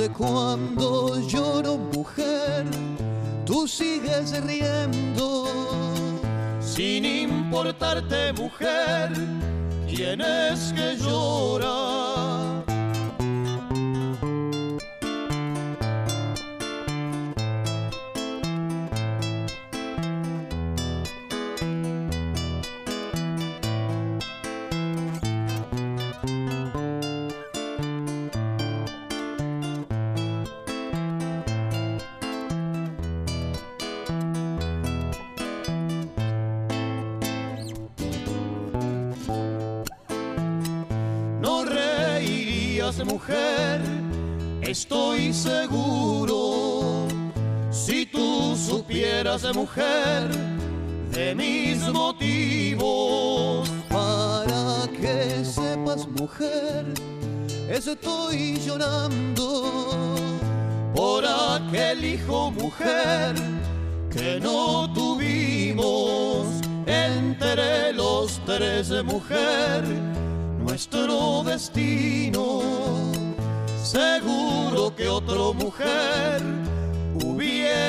de 0.00 0.08
cuando 0.08 1.20
lloro, 1.28 1.76
mujer, 1.76 2.64
tú 3.44 3.68
sigues 3.68 4.32
riendo. 4.44 5.46
Sin 6.58 7.04
importarte, 7.04 8.32
mujer, 8.32 9.10
quién 9.86 10.22
es 10.22 10.72
que 10.72 10.96
llora. 10.96 12.09
Supieras, 49.38 49.54
mujer, 49.54 50.28
de 51.12 51.34
mis 51.34 51.78
motivos, 51.92 53.68
para 53.88 54.88
que 55.00 55.44
sepas, 55.44 56.06
mujer, 56.08 56.86
estoy 57.68 58.58
llorando 58.64 60.14
por 60.94 61.24
aquel 61.24 62.04
hijo, 62.04 62.50
mujer, 62.50 63.34
que 64.10 64.40
no 64.40 64.92
tuvimos 64.92 66.46
entre 66.86 67.92
los 67.92 68.40
tres, 68.46 68.90
mujer 69.04 69.84
nuestro 70.58 71.44
destino. 71.44 72.62
Seguro 73.82 74.94
que 74.94 75.08
otra 75.08 75.52
mujer 75.54 76.59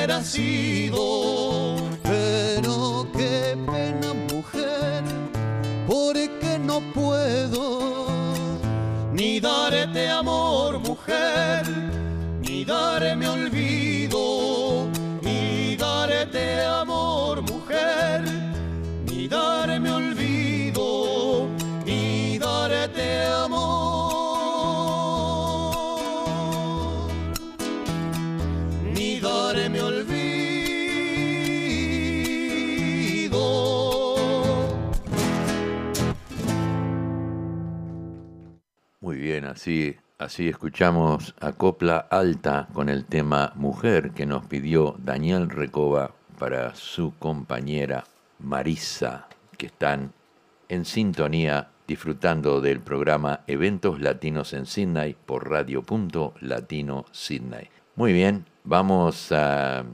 hubiera 0.02 0.24
sido, 0.24 1.76
pero 2.02 3.06
qué 3.12 3.56
pena 3.70 4.12
mujer, 4.32 5.04
porque 5.86 6.58
no 6.58 6.80
puedo 6.92 8.08
ni 9.12 9.38
darte 9.38 10.08
amor 10.08 10.80
mujer, 10.80 11.62
ni 12.40 12.64
darme 12.64 13.28
olvido, 13.28 14.88
ni 15.22 15.76
darte 15.76 16.64
amor 16.64 16.81
así, 39.52 39.96
así 40.18 40.48
escuchamos 40.48 41.34
a 41.40 41.52
Copla 41.52 41.98
Alta 41.98 42.68
con 42.72 42.88
el 42.88 43.04
tema 43.04 43.52
Mujer 43.54 44.12
que 44.12 44.24
nos 44.24 44.46
pidió 44.46 44.96
Daniel 44.98 45.50
Recoba 45.50 46.12
para 46.38 46.74
su 46.74 47.12
compañera 47.18 48.04
Marisa, 48.38 49.28
que 49.58 49.66
están 49.66 50.12
en 50.68 50.86
sintonía 50.86 51.68
disfrutando 51.86 52.62
del 52.62 52.80
programa 52.80 53.40
Eventos 53.46 54.00
Latinos 54.00 54.54
en 54.54 54.64
Sydney 54.64 55.14
por 55.26 55.50
Radio 55.50 55.82
Punto 55.82 56.32
Latino 56.40 57.04
Sydney. 57.12 57.68
Muy 57.94 58.14
bien, 58.14 58.46
vamos 58.64 59.32
a 59.32 59.84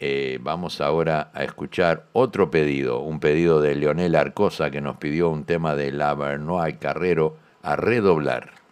eh, 0.00 0.38
vamos 0.42 0.80
ahora 0.80 1.30
a 1.32 1.44
escuchar 1.44 2.06
otro 2.12 2.50
pedido, 2.50 2.98
un 2.98 3.20
pedido 3.20 3.60
de 3.60 3.76
Leonel 3.76 4.16
Arcosa 4.16 4.72
que 4.72 4.80
nos 4.80 4.96
pidió 4.96 5.30
un 5.30 5.44
tema 5.44 5.76
de 5.76 5.92
la 5.92 6.14
Bernoy 6.14 6.74
Carrero 6.74 7.36
a 7.62 7.76
redoblar. 7.76 8.63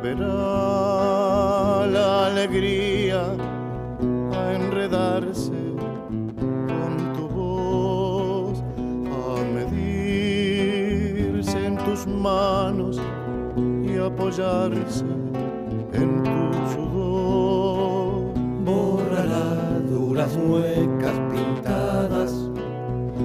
Volverá 0.00 1.86
la 1.90 2.26
alegría 2.26 3.34
a 4.32 4.54
enredarse 4.54 5.50
con 6.68 7.12
tu 7.16 7.28
voz, 7.28 8.62
a 9.10 9.42
medirse 9.56 10.86
en 11.66 11.76
tus 11.78 12.06
manos 12.06 13.00
y 13.82 13.96
apoyarse 13.98 15.04
en 15.92 16.22
tu 16.22 16.52
sudor. 16.72 18.34
borrará 18.64 19.80
duras 19.90 20.36
muecas 20.36 21.18
pintadas 21.32 22.32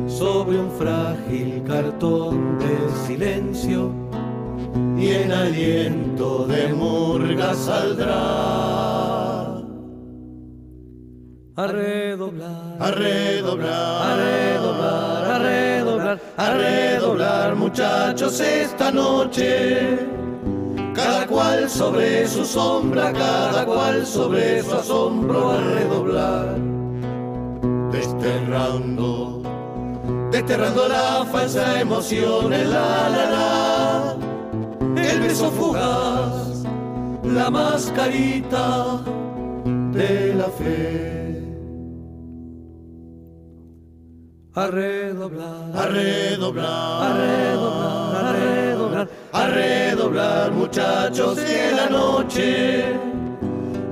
sobre 0.07 0.57
un 0.59 0.71
frágil 0.71 1.61
cartón 1.67 2.57
de 2.57 2.89
silencio 3.05 4.12
y 4.97 5.07
en 5.09 5.31
aliento 5.31 6.45
de 6.47 6.73
murga 6.73 7.53
saldrá 7.53 8.83
a 11.55 11.67
redoblar, 11.67 12.77
A 12.79 12.91
redoblar, 12.91 14.01
a 14.01 14.15
redoblar, 14.15 15.31
a 15.31 15.39
redoblar, 15.39 16.19
a 16.35 16.49
redoblar, 16.55 17.55
muchachos, 17.55 18.39
esta 18.39 18.89
noche. 18.89 19.99
Cada 20.95 21.27
cual 21.27 21.69
sobre 21.69 22.27
su 22.27 22.43
sombra, 22.43 23.13
cada 23.13 23.65
cual 23.65 24.03
sobre 24.03 24.63
su 24.63 24.73
asombro, 24.73 25.51
a 25.51 25.57
redoblar. 25.61 26.55
Desterrando, 27.91 29.43
desterrando 30.31 30.87
la 30.87 31.23
falsa 31.31 31.81
emoción, 31.81 32.49
la 32.49 33.09
la 33.09 33.29
la. 33.29 33.72
El 35.09 35.19
beso 35.19 35.51
fugaz, 35.51 36.63
la 37.23 37.49
mascarita 37.49 39.03
de 39.91 40.33
la 40.33 40.49
fe. 40.49 41.23
A 44.55 44.67
redoblar, 44.67 45.71
a 45.75 45.85
redoblar, 45.87 47.01
a 47.01 47.13
redoblar, 47.17 48.15
a 48.15 48.33
redoblar, 48.33 49.09
a 49.31 49.47
redoblar, 49.47 50.51
muchachos, 50.51 51.39
que 51.39 51.71
la 51.75 51.89
noche 51.89 52.85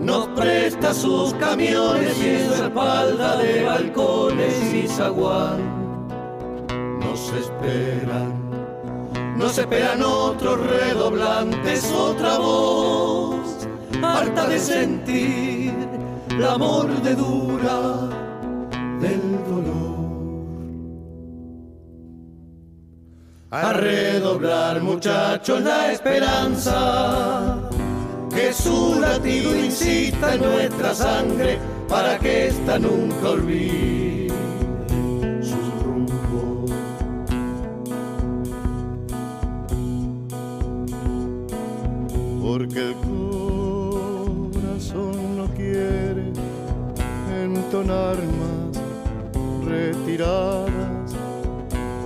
nos 0.02 0.28
presta 0.30 0.94
sus 0.94 1.34
camiones 1.36 2.18
y 2.18 2.46
su 2.46 2.64
espalda 2.64 3.38
de 3.38 3.64
balcones 3.64 4.74
y 4.74 4.88
zaguán. 4.88 5.60
Nos 7.00 7.34
esperan, 7.34 8.61
nos 9.42 9.58
esperan 9.58 10.04
otros 10.04 10.60
redoblantes, 10.68 11.92
otra 11.92 12.38
voz, 12.38 13.68
harta 14.04 14.48
de 14.48 14.60
sentir 14.60 15.74
la 16.38 16.58
mordedura 16.60 18.08
del 19.00 19.22
dolor. 19.50 19.82
A 23.50 23.74
redoblar, 23.74 24.82
muchachos, 24.82 25.62
la 25.62 25.92
esperanza. 25.92 27.58
Que 28.30 28.54
su 28.54 28.98
latido 29.02 29.56
incita 29.58 30.36
en 30.36 30.42
nuestra 30.42 30.94
sangre 30.94 31.60
para 31.90 32.18
que 32.18 32.48
esta 32.48 32.80
nunca 32.80 33.32
olvide 33.32 34.21
porque 42.54 42.82
el 42.90 42.96
corazón 44.52 45.16
no 45.38 45.46
quiere 45.56 46.26
entonar 47.42 48.18
más 48.40 48.78
retiradas, 49.66 51.16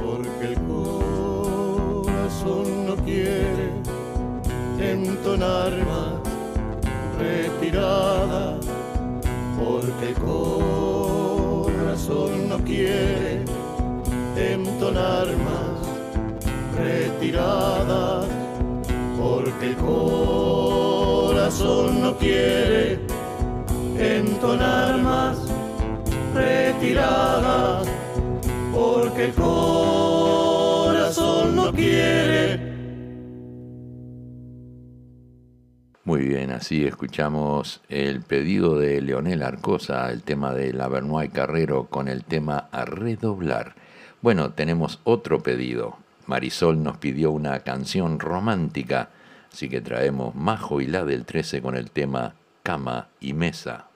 porque 0.03 0.45
el 0.49 0.57
corazón 2.05 2.65
no 2.85 2.95
quiere 2.97 3.71
entonar 4.79 5.71
más 5.87 6.13
retiradas, 7.17 8.63
porque 9.57 10.09
el 10.09 10.17
corazón 11.73 12.31
no 12.49 12.57
quiere 12.59 13.43
entonar 14.37 15.25
más 15.37 15.79
retiradas 16.77 18.44
porque 19.25 19.65
el 19.69 19.75
corazón 19.77 21.21
no 22.01 22.15
quiere 22.17 22.99
entonar 23.97 25.01
más 25.01 25.37
retirada, 26.35 27.81
porque 28.71 29.25
el 29.25 29.33
corazón 29.33 30.35
no 31.55 31.73
quiere. 31.73 32.75
Muy 36.03 36.27
bien, 36.27 36.51
así 36.51 36.85
escuchamos 36.85 37.81
el 37.89 38.21
pedido 38.21 38.77
de 38.77 39.01
Leonel 39.01 39.41
Arcosa, 39.41 40.11
el 40.11 40.21
tema 40.21 40.53
de 40.53 40.71
la 40.71 40.87
Bernoy 40.87 41.29
Carrero 41.29 41.87
con 41.87 42.09
el 42.09 42.23
tema 42.23 42.69
a 42.71 42.85
redoblar. 42.85 43.73
Bueno, 44.21 44.51
tenemos 44.51 44.99
otro 45.03 45.41
pedido. 45.41 46.04
Marisol 46.27 46.81
nos 46.81 46.97
pidió 46.97 47.31
una 47.31 47.59
canción 47.59 48.19
romántica, 48.19 49.09
así 49.51 49.69
que 49.69 49.81
traemos 49.81 50.35
Majo 50.35 50.81
y 50.81 50.87
la 50.87 51.05
del 51.05 51.25
13 51.25 51.61
con 51.61 51.75
el 51.75 51.91
tema 51.91 52.35
Cama 52.63 53.09
y 53.19 53.33
Mesa. 53.33 53.87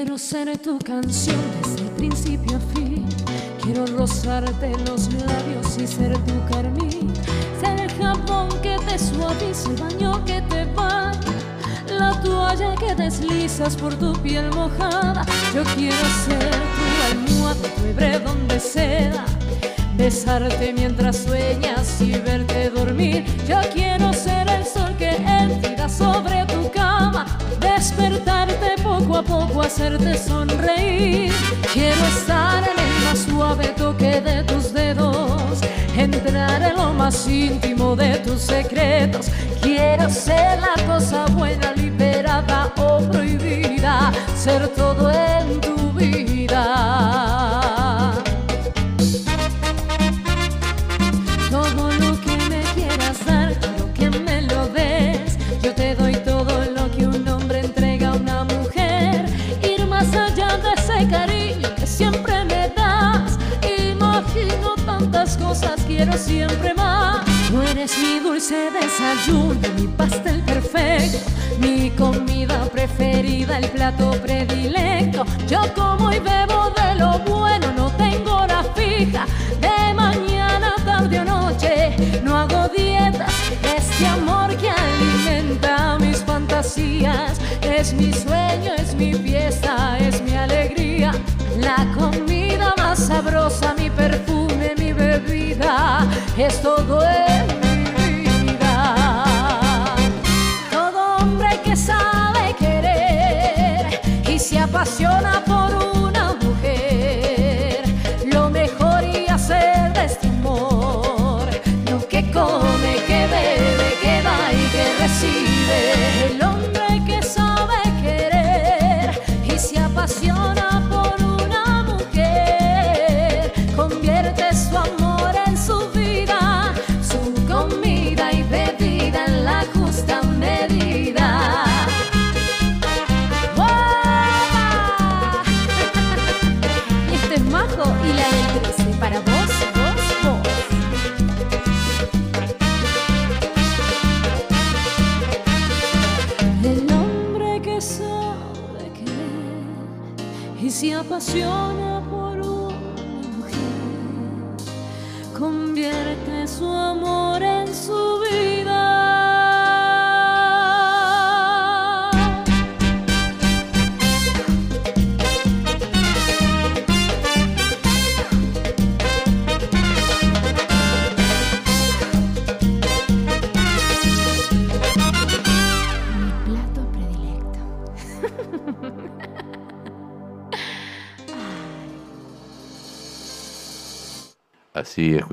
Quiero 0.00 0.16
ser 0.16 0.56
tu 0.58 0.78
canción 0.78 1.40
desde 1.60 1.80
el 1.80 1.90
principio 1.96 2.56
a 2.56 2.60
fin. 2.72 3.04
Quiero 3.60 3.84
rozarte 3.84 4.70
los 4.86 5.12
labios 5.12 5.76
y 5.76 5.88
ser 5.88 6.16
tu 6.18 6.54
carmín. 6.54 7.12
Ser 7.60 7.80
el 7.80 7.90
jabón 7.94 8.48
que 8.62 8.76
te 8.86 8.96
suaviza, 8.96 9.68
el 9.70 9.76
baño 9.76 10.24
que 10.24 10.40
te 10.42 10.66
baña. 10.66 11.18
La 11.98 12.12
toalla 12.22 12.76
que 12.76 12.94
deslizas 12.94 13.74
por 13.74 13.92
tu 13.96 14.12
piel 14.22 14.48
mojada. 14.54 15.26
Yo 15.52 15.64
quiero 15.74 15.96
ser 16.24 16.48
tu 16.48 17.10
almohada, 17.10 17.68
tu 17.76 17.86
hebredón 17.86 18.46
de 18.46 18.60
seda. 18.60 19.24
Besarte 19.96 20.72
mientras 20.74 21.16
sueñas 21.16 22.00
y 22.00 22.12
verte 22.12 22.70
dormir. 22.70 23.24
Yo 23.48 23.58
quiero 23.74 24.12
ser 24.12 24.48
el 24.48 24.64
sol 24.64 24.94
que 24.96 25.16
entra 25.16 25.88
sobre 25.88 26.44
tu 26.44 26.70
cama. 26.70 27.26
Despertarte 27.58 28.47
poco 29.22 29.42
a 29.42 29.46
poco, 29.46 29.62
hacerte 29.62 30.16
sonreír. 30.18 31.32
Quiero 31.72 32.04
estar 32.06 32.62
en 32.62 32.78
el 32.78 33.04
más 33.04 33.18
suave 33.18 33.68
toque 33.68 34.20
de 34.20 34.44
tus 34.44 34.72
dedos. 34.72 35.60
Entrar 35.96 36.62
en 36.62 36.76
lo 36.76 36.92
más 36.92 37.26
íntimo 37.26 37.96
de 37.96 38.18
tus 38.18 38.42
secretos. 38.42 39.30
Quiero 39.60 40.08
ser 40.10 40.60
la 40.60 40.74
cosa 40.86 41.26
buena, 41.26 41.72
liberada 41.72 42.72
o 42.76 42.98
prohibida. 43.10 44.12
Ser 44.36 44.68
todo 44.68 45.10
en 45.10 45.60
tu 45.60 45.92
vida. 45.92 47.27
El 73.58 73.68
plato 73.70 74.12
predilecto. 74.22 75.24
Yo 75.48 75.60
como 75.74 76.12
y 76.12 76.20
bebo 76.20 76.70
de 76.70 76.94
lo 76.94 77.18
bueno, 77.20 77.72
no 77.76 77.90
tengo 77.92 78.36
hora 78.42 78.62
fija. 78.74 79.26
De 79.60 79.94
mañana, 79.94 80.74
tarde 80.84 81.20
o 81.20 81.24
noche, 81.24 81.96
no 82.22 82.36
hago 82.36 82.68
dietas. 82.68 83.32
Este 83.76 84.06
amor 84.06 84.56
que 84.56 84.70
alimenta 84.70 85.98
mis 85.98 86.18
fantasías 86.18 87.40
es 87.62 87.92
mi 87.94 88.12
sueño, 88.12 88.72
es 88.78 88.94
mi 88.94 89.14
fiesta, 89.14 89.98
es 89.98 90.22
mi 90.22 90.34
alegría. 90.34 91.12
La 91.58 91.86
comida 91.98 92.74
más 92.76 92.98
sabrosa, 93.08 93.74
mi 93.74 93.90
perfume, 93.90 94.74
mi 94.76 94.92
bebida, 94.92 96.06
es 96.36 96.62
todo 96.62 97.02
en 97.04 97.27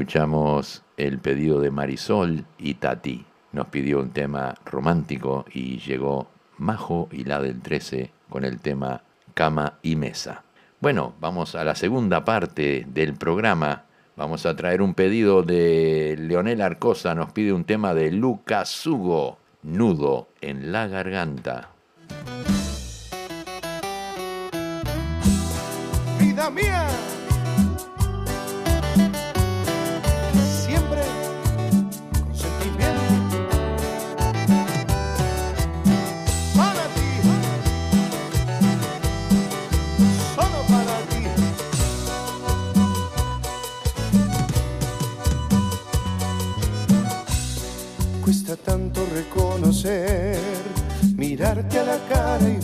escuchamos 0.05 0.83
el 0.97 1.17
pedido 1.17 1.59
de 1.59 1.71
Marisol 1.71 2.45
y 2.59 2.75
Tati. 2.75 3.25
Nos 3.53 3.69
pidió 3.69 3.99
un 3.99 4.11
tema 4.11 4.53
romántico 4.63 5.45
y 5.51 5.79
llegó 5.79 6.29
Majo 6.59 7.09
y 7.11 7.23
la 7.23 7.41
del 7.41 7.59
13 7.59 8.11
con 8.29 8.45
el 8.45 8.59
tema 8.59 9.01
Cama 9.33 9.79
y 9.81 9.95
Mesa. 9.95 10.43
Bueno, 10.79 11.15
vamos 11.19 11.55
a 11.55 11.63
la 11.63 11.73
segunda 11.73 12.23
parte 12.23 12.85
del 12.87 13.15
programa. 13.15 13.85
Vamos 14.15 14.45
a 14.45 14.55
traer 14.55 14.83
un 14.83 14.93
pedido 14.93 15.41
de 15.41 16.15
Leonel 16.19 16.61
Arcosa. 16.61 17.15
Nos 17.15 17.31
pide 17.31 17.51
un 17.51 17.63
tema 17.63 17.95
de 17.95 18.11
Lucas 18.11 18.85
Hugo, 18.85 19.39
Nudo 19.63 20.27
en 20.39 20.71
la 20.71 20.85
Garganta. 20.85 21.69
vida 26.19 26.51
mía. 26.51 27.14
Cara 52.09 52.54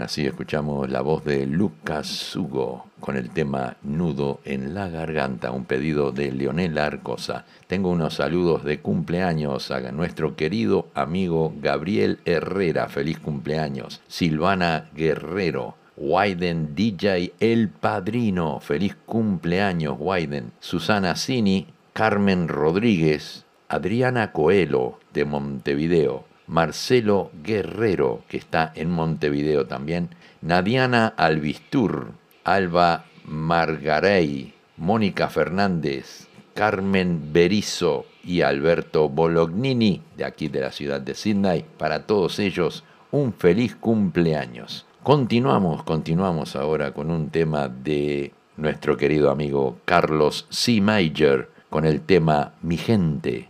así 0.00 0.26
escuchamos 0.26 0.90
la 0.90 1.00
voz 1.00 1.24
de 1.24 1.46
Lucas 1.46 2.34
Hugo 2.36 2.86
con 3.00 3.16
el 3.16 3.30
tema 3.30 3.76
Nudo 3.82 4.40
en 4.44 4.74
la 4.74 4.88
Garganta, 4.88 5.50
un 5.50 5.64
pedido 5.64 6.12
de 6.12 6.30
Leonel 6.32 6.78
Arcosa. 6.78 7.44
Tengo 7.66 7.90
unos 7.90 8.14
saludos 8.14 8.64
de 8.64 8.80
cumpleaños 8.80 9.70
a 9.70 9.80
nuestro 9.92 10.36
querido 10.36 10.88
amigo 10.94 11.54
Gabriel 11.60 12.18
Herrera, 12.24 12.88
feliz 12.88 13.18
cumpleaños. 13.18 14.00
Silvana 14.08 14.90
Guerrero, 14.94 15.76
Wyden 15.96 16.74
DJ 16.74 17.32
El 17.40 17.68
Padrino, 17.68 18.60
feliz 18.60 18.96
cumpleaños 19.06 19.96
Wyden. 19.98 20.52
Susana 20.60 21.16
Cini, 21.16 21.66
Carmen 21.92 22.48
Rodríguez, 22.48 23.44
Adriana 23.68 24.32
Coelho 24.32 24.98
de 25.12 25.24
Montevideo, 25.24 26.27
Marcelo 26.48 27.30
Guerrero, 27.42 28.24
que 28.28 28.38
está 28.38 28.72
en 28.74 28.90
Montevideo 28.90 29.66
también, 29.66 30.08
Nadiana 30.40 31.08
Albistur, 31.16 32.12
Alba 32.44 33.04
Margarey, 33.24 34.54
Mónica 34.78 35.28
Fernández, 35.28 36.26
Carmen 36.54 37.32
Berizo 37.32 38.06
y 38.24 38.40
Alberto 38.40 39.08
Bolognini, 39.08 40.02
de 40.16 40.24
aquí 40.24 40.48
de 40.48 40.60
la 40.60 40.72
ciudad 40.72 41.00
de 41.00 41.14
Sydney. 41.14 41.64
Para 41.76 42.06
todos 42.06 42.38
ellos, 42.38 42.84
un 43.10 43.32
feliz 43.32 43.76
cumpleaños. 43.76 44.86
Continuamos, 45.02 45.82
continuamos 45.84 46.56
ahora 46.56 46.92
con 46.92 47.10
un 47.10 47.30
tema 47.30 47.68
de 47.68 48.32
nuestro 48.56 48.96
querido 48.96 49.30
amigo 49.30 49.78
Carlos 49.84 50.46
C. 50.50 50.80
Mayer, 50.80 51.48
con 51.70 51.84
el 51.84 52.00
tema 52.00 52.54
Mi 52.62 52.76
gente. 52.76 53.48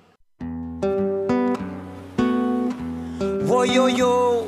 Yo, 3.68 3.88
yo. 3.88 4.44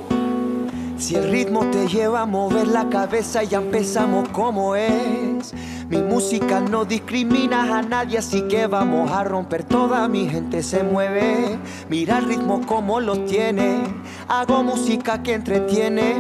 Si 0.97 1.15
el 1.15 1.31
ritmo 1.31 1.65
te 1.71 1.89
lleva 1.89 2.23
a 2.23 2.27
mover 2.27 2.69
la 2.69 2.89
cabeza, 2.89 3.43
ya 3.43 3.59
empezamos 3.59 4.29
como 4.29 4.77
es. 4.77 5.55
Mi 5.89 5.99
música 5.99 6.61
no 6.61 6.85
discrimina 6.85 7.79
a 7.79 7.83
nadie, 7.83 8.19
así 8.19 8.43
que 8.43 8.67
vamos 8.67 9.11
a 9.11 9.25
romper 9.25 9.65
toda 9.65 10.07
mi 10.09 10.29
gente 10.29 10.63
se 10.63 10.83
mueve. 10.83 11.59
Mira 11.89 12.19
el 12.19 12.27
ritmo 12.27 12.65
como 12.67 13.01
lo 13.01 13.25
tiene. 13.25 13.83
Hago 14.29 14.63
música 14.63 15.23
que 15.23 15.35
entretiene. 15.35 16.17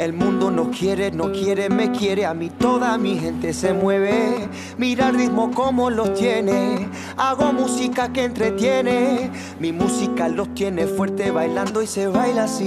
El 0.00 0.14
mundo 0.14 0.50
no 0.50 0.70
quiere, 0.70 1.10
no 1.10 1.30
quiere, 1.30 1.68
me 1.68 1.92
quiere, 1.92 2.24
a 2.24 2.32
mí 2.32 2.48
toda 2.48 2.96
mi 2.96 3.18
gente 3.18 3.52
se 3.52 3.74
mueve. 3.74 4.48
Mira 4.78 5.10
el 5.10 5.16
ritmo 5.16 5.50
como 5.50 5.90
los 5.90 6.14
tiene, 6.14 6.88
hago 7.18 7.52
música 7.52 8.10
que 8.10 8.24
entretiene. 8.24 9.30
Mi 9.58 9.72
música 9.72 10.26
los 10.28 10.54
tiene 10.54 10.86
fuerte 10.86 11.30
bailando 11.30 11.82
y 11.82 11.86
se 11.86 12.06
baila 12.06 12.44
así. 12.44 12.64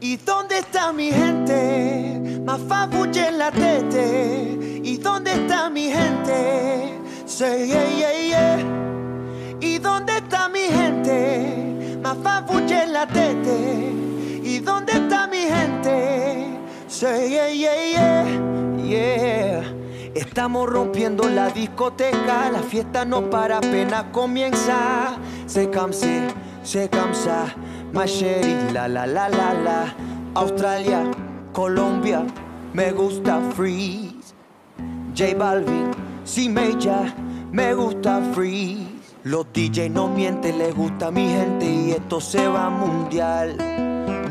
¿Y 0.00 0.16
dónde 0.18 0.58
está 0.58 0.92
mi 0.92 1.10
gente? 1.10 2.42
Más 2.44 2.60
fabuche 2.68 3.26
en 3.28 3.38
la 3.38 3.50
tete. 3.50 4.80
¿Y 4.84 4.98
dónde 4.98 5.32
está 5.32 5.70
mi 5.70 5.84
gente? 5.84 6.92
Say 7.24 7.68
yeah, 7.68 7.88
yeah, 7.96 8.12
yeah. 8.28 8.58
¿Y 9.62 9.78
dónde 9.78 10.18
está 10.18 10.50
mi 10.50 10.60
gente? 10.60 11.55
Más 12.06 12.16
en 12.70 12.92
la 12.92 13.04
tete. 13.04 13.92
¿Y 14.44 14.60
dónde 14.60 14.92
está 14.92 15.26
mi 15.26 15.38
gente? 15.38 16.56
Say 16.86 17.30
yeah, 17.30 17.48
yeah, 17.48 17.74
yeah, 17.90 18.76
yeah. 18.76 19.62
Estamos 20.14 20.70
rompiendo 20.70 21.28
la 21.28 21.48
discoteca, 21.48 22.48
la 22.52 22.60
fiesta 22.60 23.04
no 23.04 23.28
para 23.28 23.58
apenas 23.58 24.04
comienza. 24.12 25.18
C'est 25.46 25.74
comme 25.74 25.92
si, 25.92 26.20
c'est 26.62 26.88
comme 26.92 27.12
ça, 27.12 27.46
ma 27.92 28.06
chérie, 28.06 28.72
la 28.72 28.86
la 28.86 29.04
la 29.04 29.28
la 29.28 29.54
la. 29.54 29.94
Australia, 30.36 31.02
Colombia, 31.52 32.24
me 32.72 32.92
gusta 32.92 33.40
freeze. 33.56 34.32
J 35.12 35.34
Balvin, 35.34 35.90
Major, 36.50 37.12
me 37.50 37.74
gusta 37.74 38.22
freeze. 38.32 38.85
Los 39.26 39.52
DJ 39.52 39.90
no 39.90 40.06
mienten, 40.06 40.56
les 40.56 40.72
gusta 40.72 41.10
mi 41.10 41.28
gente 41.28 41.66
y 41.68 41.90
esto 41.90 42.20
se 42.20 42.46
va 42.46 42.70
mundial. 42.70 43.56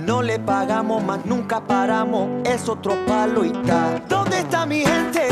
No 0.05 0.21
le 0.21 0.39
pagamos 0.39 1.03
más, 1.03 1.25
nunca 1.25 1.59
paramos, 1.59 2.29
es 2.45 2.69
otro 2.69 2.95
palo 3.05 3.43
y 3.43 3.51
tal. 3.51 4.01
¿Dónde 4.07 4.39
está 4.39 4.65
mi 4.65 4.85
gente? 4.85 5.27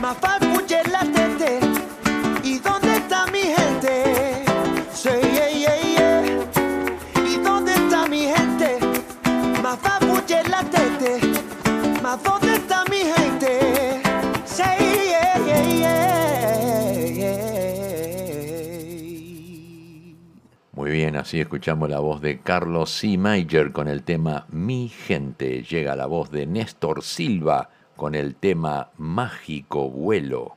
Más 0.00 0.16
la 0.22 1.00
tete. 1.00 1.58
¿Y 2.44 2.60
dónde 2.60 2.98
está 2.98 3.26
mi 3.26 3.40
gente? 3.40 4.44
Say 4.92 5.20
yeah, 5.32 5.80
yeah. 5.82 6.22
¿Y 7.28 7.38
dónde 7.38 7.74
está 7.74 8.06
mi 8.06 8.26
gente? 8.28 8.78
Más 9.64 9.78
la 10.48 10.62
tete. 10.62 11.20
Más 12.04 12.22
dónde 12.22 12.45
así 21.16 21.40
escuchamos 21.40 21.88
la 21.88 22.00
voz 22.00 22.20
de 22.20 22.40
Carlos 22.40 22.90
C. 22.90 23.16
Mayer 23.16 23.72
con 23.72 23.88
el 23.88 24.02
tema 24.02 24.46
Mi 24.50 24.88
Gente. 24.88 25.62
Llega 25.62 25.96
la 25.96 26.06
voz 26.06 26.30
de 26.30 26.46
Néstor 26.46 27.02
Silva 27.02 27.70
con 27.96 28.14
el 28.14 28.34
tema 28.34 28.90
Mágico 28.96 29.90
Vuelo. 29.90 30.56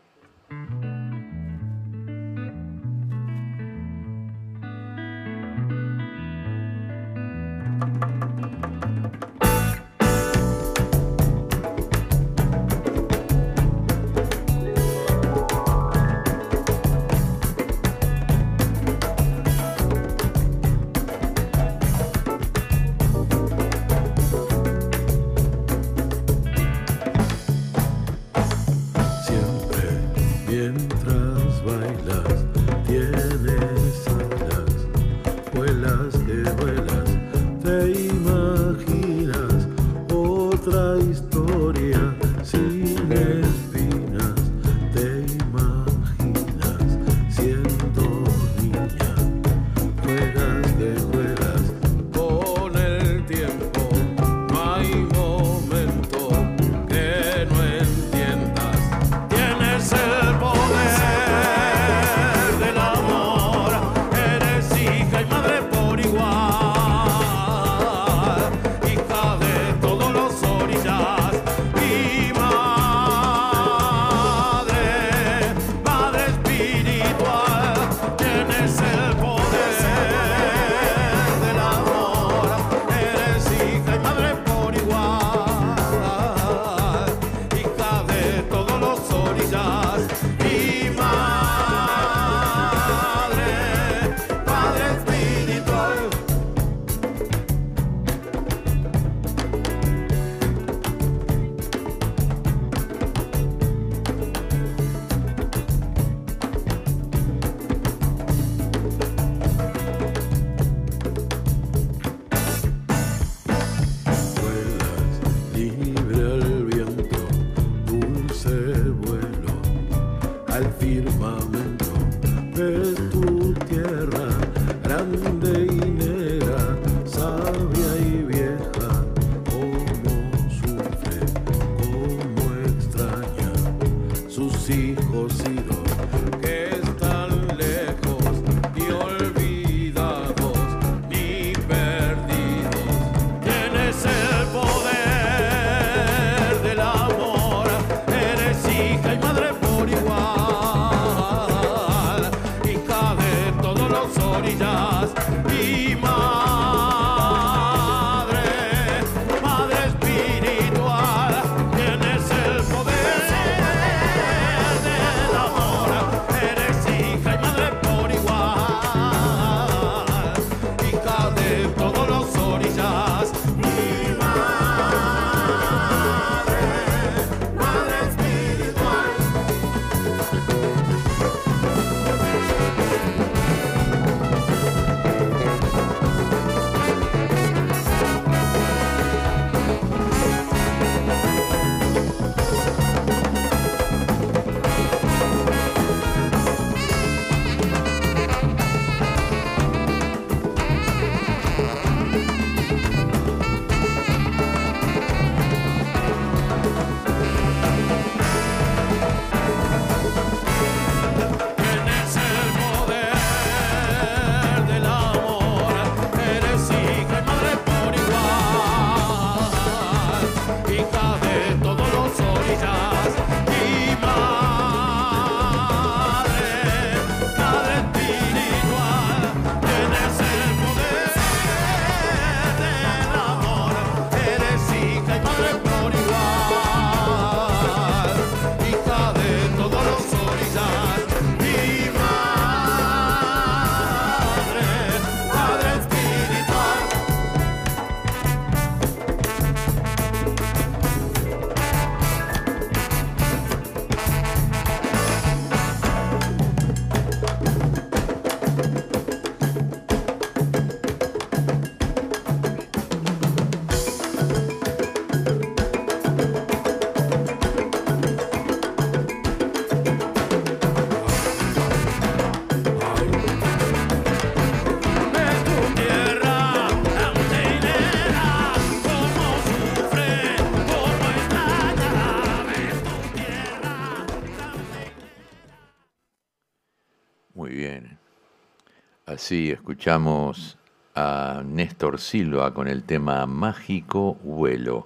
Así 289.10 289.49
escuchamos 289.49 290.60
a 290.93 291.41
Néstor 291.43 291.99
Silva 291.99 292.53
con 292.53 292.68
el 292.68 292.84
tema 292.84 293.26
Mágico 293.26 294.14
Vuelo. 294.22 294.86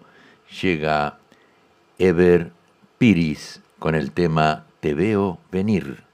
Llega 0.62 1.18
Ever 2.00 2.54
Piris 2.98 3.62
con 3.80 3.96
el 3.96 4.14
tema 4.14 4.66
Te 4.80 4.94
veo 4.94 5.40
venir. 5.52 6.06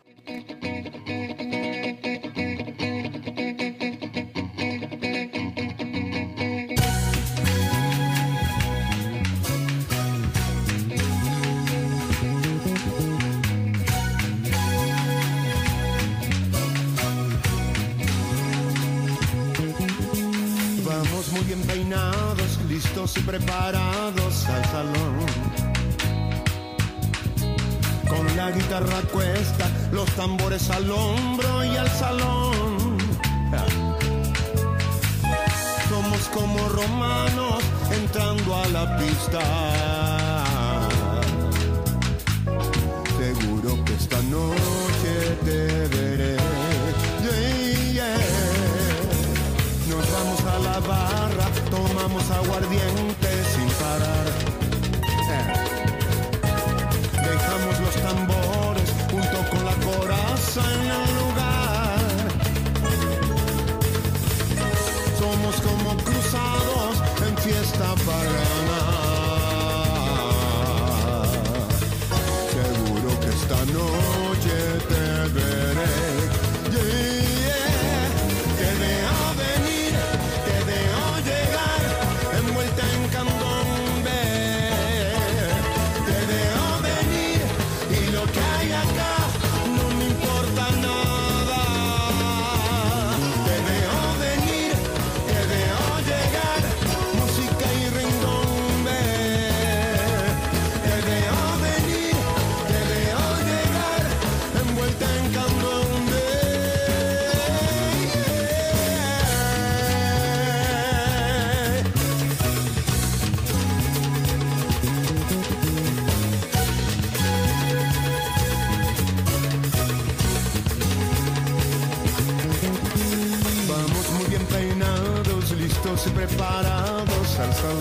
Al. 127.57 127.79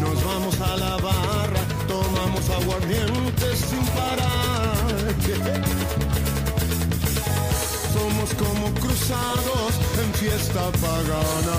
Nos 0.00 0.24
vamos 0.24 0.60
a 0.60 0.76
la 0.76 0.96
barra, 0.96 1.62
tomamos 1.86 2.50
aguardiente 2.50 3.56
sin 3.56 3.84
parar. 3.96 4.72
Somos 7.92 8.34
como 8.34 8.72
cruzados 8.80 9.72
en 10.02 10.14
fiesta 10.14 10.62
pagana. 10.80 11.51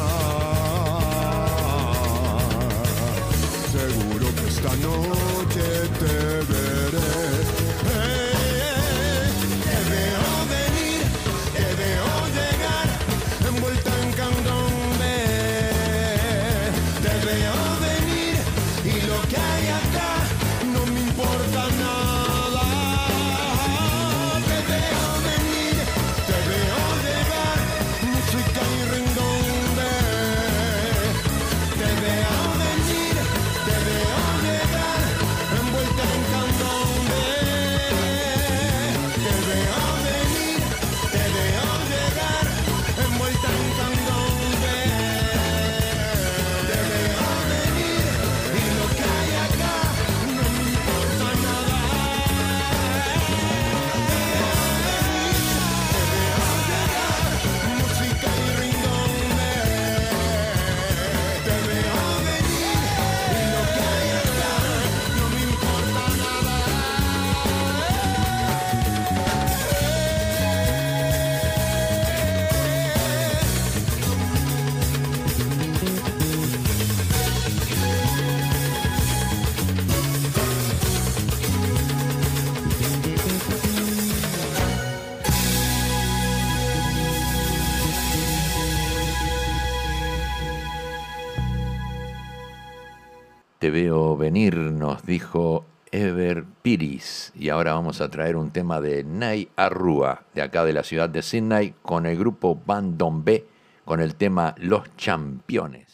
Te 93.63 93.71
veo 93.71 94.17
venir, 94.17 94.57
nos 94.57 95.05
dijo 95.05 95.63
Ever 95.89 96.43
Piris. 96.63 97.31
Y 97.33 97.47
ahora 97.47 97.73
vamos 97.73 98.01
a 98.01 98.09
traer 98.09 98.35
un 98.35 98.51
tema 98.51 98.81
de 98.81 99.05
Nay 99.05 99.47
Arrua, 99.55 100.25
de 100.35 100.41
acá 100.41 100.65
de 100.65 100.73
la 100.73 100.83
ciudad 100.83 101.07
de 101.07 101.21
Sydney, 101.21 101.73
con 101.81 102.05
el 102.05 102.17
grupo 102.17 102.59
Bandon 102.65 103.23
B, 103.23 103.47
con 103.85 104.01
el 104.01 104.15
tema 104.15 104.53
Los 104.57 104.93
Championes. 104.97 105.92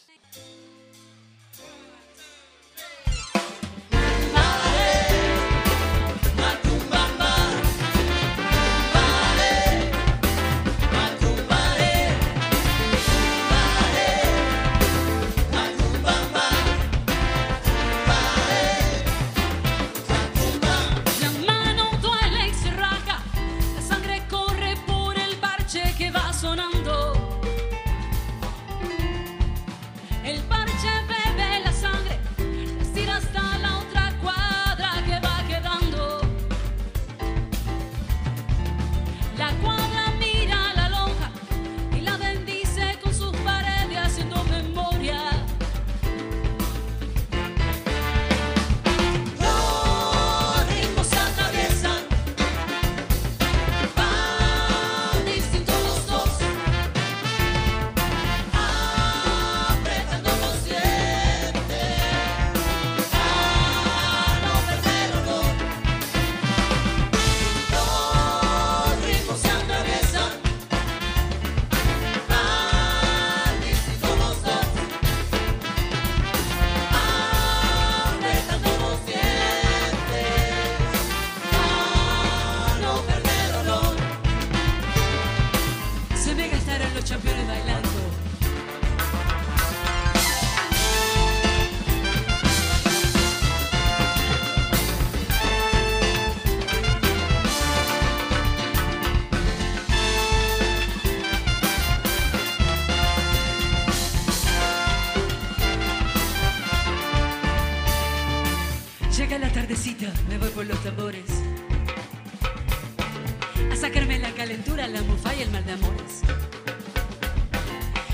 La 114.92 115.02
mufa 115.02 115.34
y 115.34 115.42
el 115.42 115.50
mal 115.50 115.64
de 115.64 115.72
amores. 115.72 116.22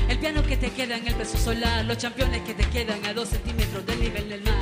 El 0.08 0.18
piano 0.18 0.42
que 0.42 0.56
te 0.56 0.70
queda 0.70 0.96
en 0.96 1.06
el 1.06 1.14
peso 1.14 1.38
solar, 1.38 1.84
los 1.84 1.96
championes 1.98 2.42
que 2.42 2.54
te 2.54 2.64
quedan 2.68 3.04
a 3.06 3.14
dos 3.14 3.30
centímetros 3.30 3.84
del 3.86 4.00
nivel 4.00 4.28
del 4.28 4.42
mar. 4.42 4.54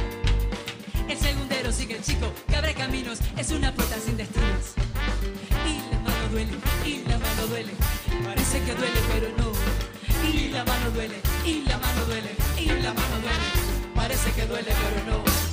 El 1.09 1.19
segundero 1.19 1.73
sigue 1.73 1.97
el 1.97 2.03
chico, 2.03 2.33
que 2.49 2.57
abre 2.57 2.75
caminos, 2.75 3.19
es 3.37 3.51
una 3.51 3.73
puerta 3.75 3.97
sin 3.99 4.17
destinos. 4.17 4.75
Y 5.67 5.93
la 5.93 6.01
mano 6.01 6.29
duele, 6.31 6.53
y 6.85 7.09
la 7.09 7.19
mano 7.19 7.47
duele, 7.49 7.73
parece 8.25 8.61
que 8.63 8.75
duele 8.75 9.01
pero 9.13 9.29
no. 9.37 9.53
Y 10.29 10.49
la 10.49 10.65
mano 10.65 10.91
duele, 10.93 11.17
y 11.45 11.63
la 11.69 11.79
mano 11.79 12.05
duele, 12.07 12.31
y 12.59 12.67
la 12.67 12.95
mano 12.95 13.21
duele, 13.21 13.95
parece 13.95 14.31
que 14.33 14.47
duele 14.47 14.73
pero 14.83 15.19
no. 15.19 15.44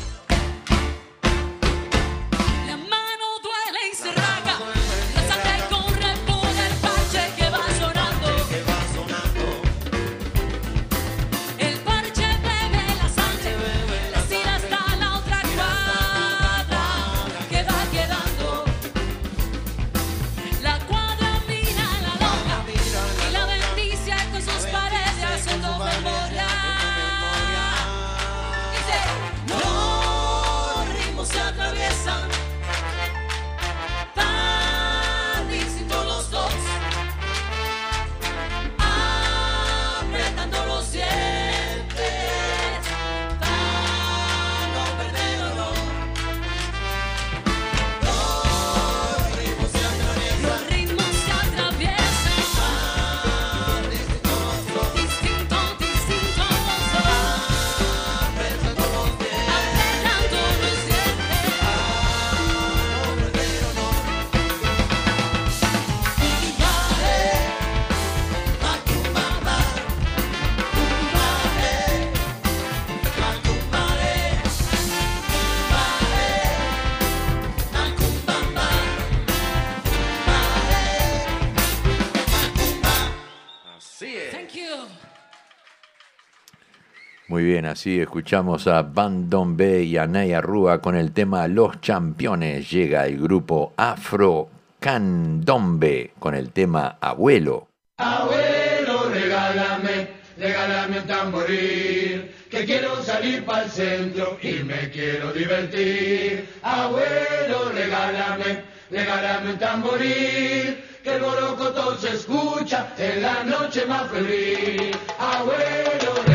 Bien, 87.43 87.65
así 87.65 87.99
escuchamos 87.99 88.67
a 88.67 88.81
Bandon 88.81 89.55
B 89.55 89.83
y 89.83 89.97
a 89.97 90.07
Naya 90.07 90.41
Rúa 90.41 90.81
con 90.81 90.95
el 90.95 91.11
tema 91.11 91.47
Los 91.47 91.79
Championes. 91.81 92.69
Llega 92.69 93.05
el 93.05 93.19
grupo 93.19 93.73
Afro 93.77 94.49
Candombe 94.79 96.11
con 96.19 96.35
el 96.35 96.51
tema 96.51 96.97
Abuelo. 96.99 97.67
Abuelo, 97.97 99.09
regálame, 99.09 100.07
regálame 100.37 100.99
un 100.99 101.07
tamboril, 101.07 102.31
que 102.49 102.65
quiero 102.65 103.01
salir 103.03 103.45
para 103.45 103.63
el 103.63 103.69
centro 103.69 104.37
y 104.41 104.63
me 104.63 104.89
quiero 104.89 105.31
divertir. 105.31 106.49
Abuelo, 106.63 107.71
regálame, 107.73 108.63
regálame 108.89 109.51
un 109.51 109.59
tamboril, 109.59 110.83
que 111.03 111.15
el 111.15 111.21
todo 111.21 111.97
se 111.97 112.15
escucha 112.15 112.93
en 112.97 113.21
la 113.21 113.43
noche 113.43 113.85
más 113.85 114.09
febril. 114.09 114.91
Abuelo, 115.19 116.30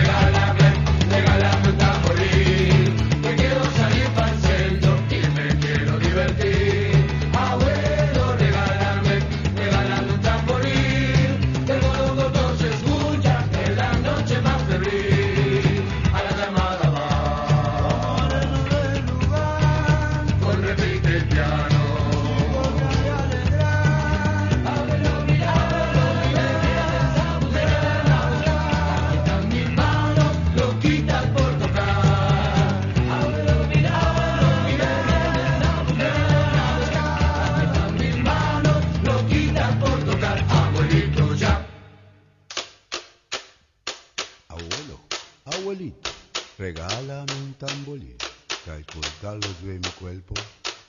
regálame 46.56 47.34
un 47.42 47.54
tambolín, 47.54 48.16
que 48.64 48.70
al 48.70 48.86
colgarlo 48.86 49.46
yo 49.60 49.70
en 49.70 49.80
mi 49.80 49.90
cuerpo, 49.90 50.34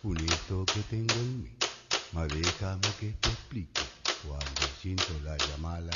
un 0.03 0.17
hito 0.17 0.65
que 0.65 0.81
tengo 0.83 1.13
en 1.15 1.43
mí. 1.43 1.55
Mas 2.13 2.29
déjame 2.29 2.87
que 2.97 3.11
te 3.19 3.29
explique, 3.29 3.81
cuando 4.23 4.61
siento 4.79 5.19
la 5.23 5.37
llamada, 5.37 5.91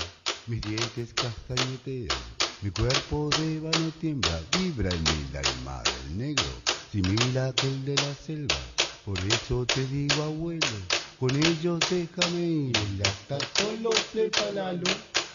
mis 0.47 0.61
dientes 0.61 1.13
castañetean, 1.13 2.17
mi 2.61 2.69
cuerpo 2.71 3.29
de 3.39 3.61
vano 3.61 3.91
tiembla, 3.99 4.41
vibra 4.57 4.89
en 4.93 5.03
mí 5.03 5.29
la 5.31 5.41
mar, 5.63 5.85
el 6.05 6.17
negro, 6.17 6.61
simila 6.91 7.47
aquel 7.47 7.85
de 7.85 7.95
la 7.95 8.13
selva. 8.13 8.59
Por 9.05 9.17
eso 9.19 9.65
te 9.65 9.85
digo, 9.87 10.21
abuelo, 10.23 10.67
con 11.17 11.33
ellos 11.35 11.79
déjame 11.89 12.45
ir, 12.45 13.03
hasta 13.05 13.39
solo 13.57 13.91
prepáralo, 14.11 14.87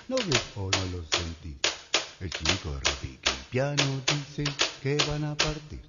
no 0.08 0.16
ves 0.16 0.44
o 0.56 0.70
no 0.70 0.86
lo 0.86 1.04
sentís. 1.04 1.75
El 2.18 2.30
chico 2.30 2.74
repique 2.82 3.30
el 3.30 3.44
piano, 3.50 3.84
dice 4.06 4.44
que 4.82 4.96
van 5.06 5.24
a 5.24 5.34
partir. 5.34 5.80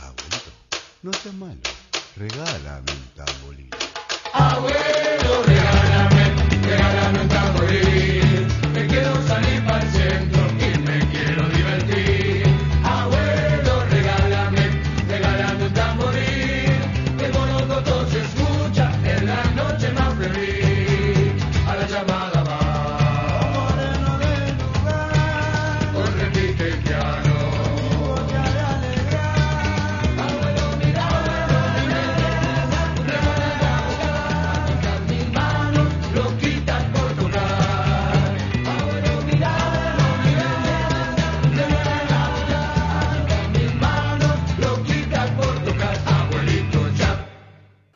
Abuelito, 0.00 0.52
no 1.02 1.12
seas 1.12 1.34
malo, 1.34 1.60
regálame 2.16 2.92
un 2.92 3.08
tambolín. 3.16 3.70
Abuelo, 4.32 5.42
regálame, 5.44 6.34
regálame 6.62 7.20
un 7.22 7.28
tamboril, 7.28 8.23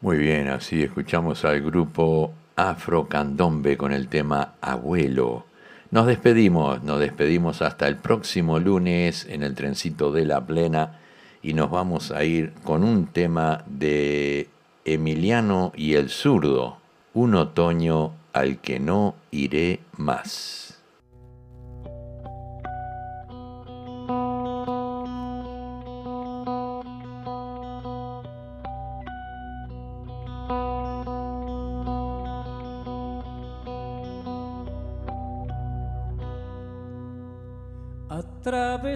Muy 0.09 0.16
bien, 0.16 0.48
así 0.48 0.82
escuchamos 0.82 1.44
al 1.44 1.61
grupo 1.61 2.32
Afro 2.56 3.09
Candombe 3.09 3.76
con 3.76 3.92
el 3.92 4.09
tema 4.09 4.54
Abuelo. 4.62 5.44
Nos 5.90 6.06
despedimos, 6.06 6.82
nos 6.82 6.98
despedimos 6.98 7.61
hasta 7.61 7.86
el 7.86 7.96
próximo 7.96 8.59
lunes 8.59 9.26
en 9.28 9.42
el 9.42 9.54
trencito 9.54 10.11
de 10.11 10.24
la 10.24 10.46
plena 10.46 10.98
y 11.42 11.52
nos 11.52 11.70
vamos 11.70 12.11
a 12.11 12.24
ir 12.24 12.54
con 12.64 12.84
un 12.84 13.09
tema 13.09 13.64
de 13.66 14.48
Emiliano 14.86 15.72
y 15.76 15.92
el 15.92 16.09
zurdo, 16.09 16.78
un 17.12 17.34
otoño 17.34 18.14
al 18.32 18.62
que 18.62 18.80
no 18.80 19.14
iré 19.30 19.80
más. 19.98 20.68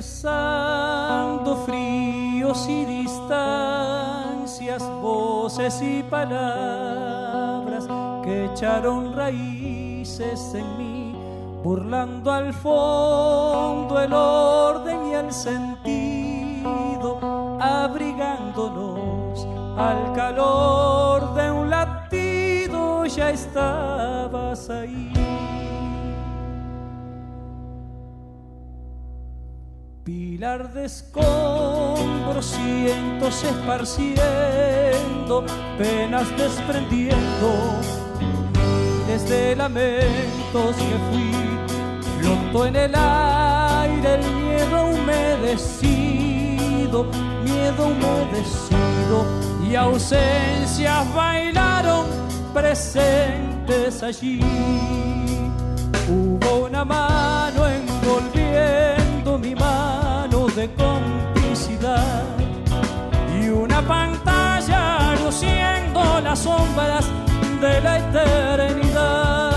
Atravesando 0.03 1.55
fríos 1.65 2.69
y 2.69 2.85
distancias, 2.85 4.83
voces 5.01 5.81
y 5.81 6.03
palabras 6.03 7.87
que 8.25 8.47
echaron 8.47 9.15
raíces 9.15 10.55
en 10.55 10.77
mí, 10.77 11.15
burlando 11.63 12.33
al 12.33 12.53
fondo 12.53 14.01
el 14.01 14.13
orden 14.13 15.07
y 15.07 15.15
el 15.15 15.33
sentido, 15.33 17.21
abrigándonos 17.61 19.47
al 19.79 20.13
calor 20.15 21.33
de 21.35 21.49
un 21.53 21.71
latido, 21.71 23.07
ya 23.07 23.31
estabas 23.31 24.69
ahí. 24.69 25.32
Pilar 30.53 30.73
de 30.75 30.85
escombros, 30.85 32.45
cientos 32.45 33.43
esparciendo, 33.43 35.47
penas 35.79 36.29
desprendiendo, 36.37 37.81
desde 39.07 39.57
lamentos 39.57 40.77
que 40.77 40.99
fui, 41.11 41.33
flotó 42.21 42.67
en 42.67 42.77
el 42.77 42.95
aire 42.95 44.17
el 44.17 44.31
miedo 44.35 44.89
humedecido, 44.89 47.07
miedo 47.45 47.87
humedecido, 47.87 49.25
y 49.67 49.75
ausencias 49.75 51.15
bailaron 51.15 52.05
presentes 52.53 54.03
allí. 54.03 54.41
Hubo 56.11 56.67
una 56.67 56.85
mano 56.85 57.67
envolviendo 57.67 59.39
mi 59.39 59.55
mano 59.55 59.82
de 60.57 60.69
complicidad 60.75 62.23
y 63.41 63.49
una 63.49 63.81
pantalla 63.81 65.15
luciendo 65.25 66.21
las 66.21 66.41
sombras 66.41 67.07
de 67.61 67.81
la 67.81 67.99
eternidad. 67.99 69.53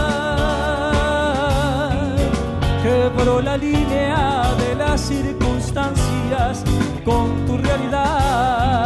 Quebró 2.82 3.42
la 3.42 3.58
línea 3.58 4.54
de 4.58 4.76
las 4.76 5.02
circunstancias 5.02 6.64
con 7.04 7.46
tu 7.46 7.58
realidad. 7.58 8.85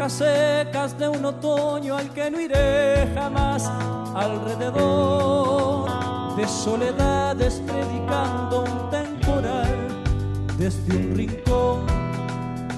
Hojas 0.00 0.12
secas 0.14 0.98
de 0.98 1.08
un 1.08 1.22
otoño 1.24 1.96
al 1.96 2.10
que 2.10 2.30
no 2.30 2.40
iré 2.40 3.10
jamás. 3.14 3.70
Alrededor 4.14 5.90
de 6.36 6.48
soledades 6.48 7.60
predicando 7.66 8.64
un 8.64 8.90
temporal. 8.90 9.88
Desde 10.56 10.96
un 10.96 11.14
rincón 11.14 11.86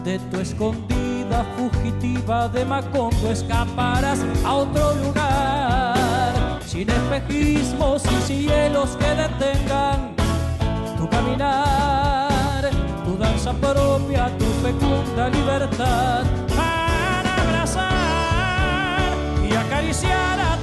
de 0.04 0.18
tu 0.18 0.40
escondida 0.40 1.46
fugitiva 1.56 2.48
de 2.48 2.64
Macondo 2.64 3.30
escaparás 3.30 4.18
a 4.44 4.54
otro 4.54 4.92
lugar. 4.96 6.58
Sin 6.66 6.90
espejismos 6.90 8.02
y 8.04 8.20
cielos 8.22 8.96
que 8.98 9.14
detengan 9.14 10.16
tu 10.96 11.08
caminar, 11.08 12.68
tu 13.04 13.16
danza 13.16 13.52
propia, 13.52 14.28
tu 14.38 14.46
fecunda 14.66 15.28
libertad 15.28 16.24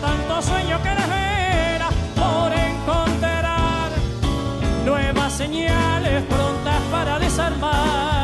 tanto 0.02 0.42
sueño 0.42 0.82
que 0.82 0.90
desvela 0.90 1.90
por 2.16 2.52
encontrar 2.54 3.92
nuevas 4.86 5.34
señales 5.34 6.24
prontas 6.24 6.82
para 6.92 7.20
desarmar, 7.20 8.19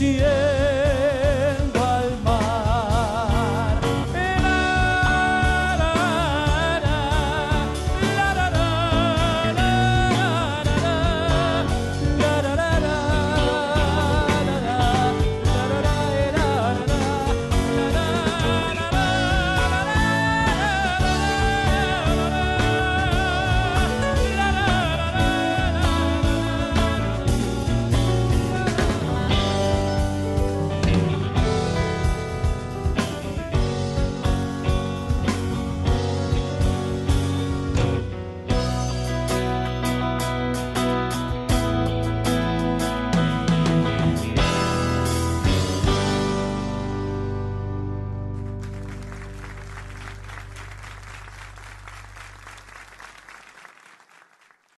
cielo. 0.00 0.39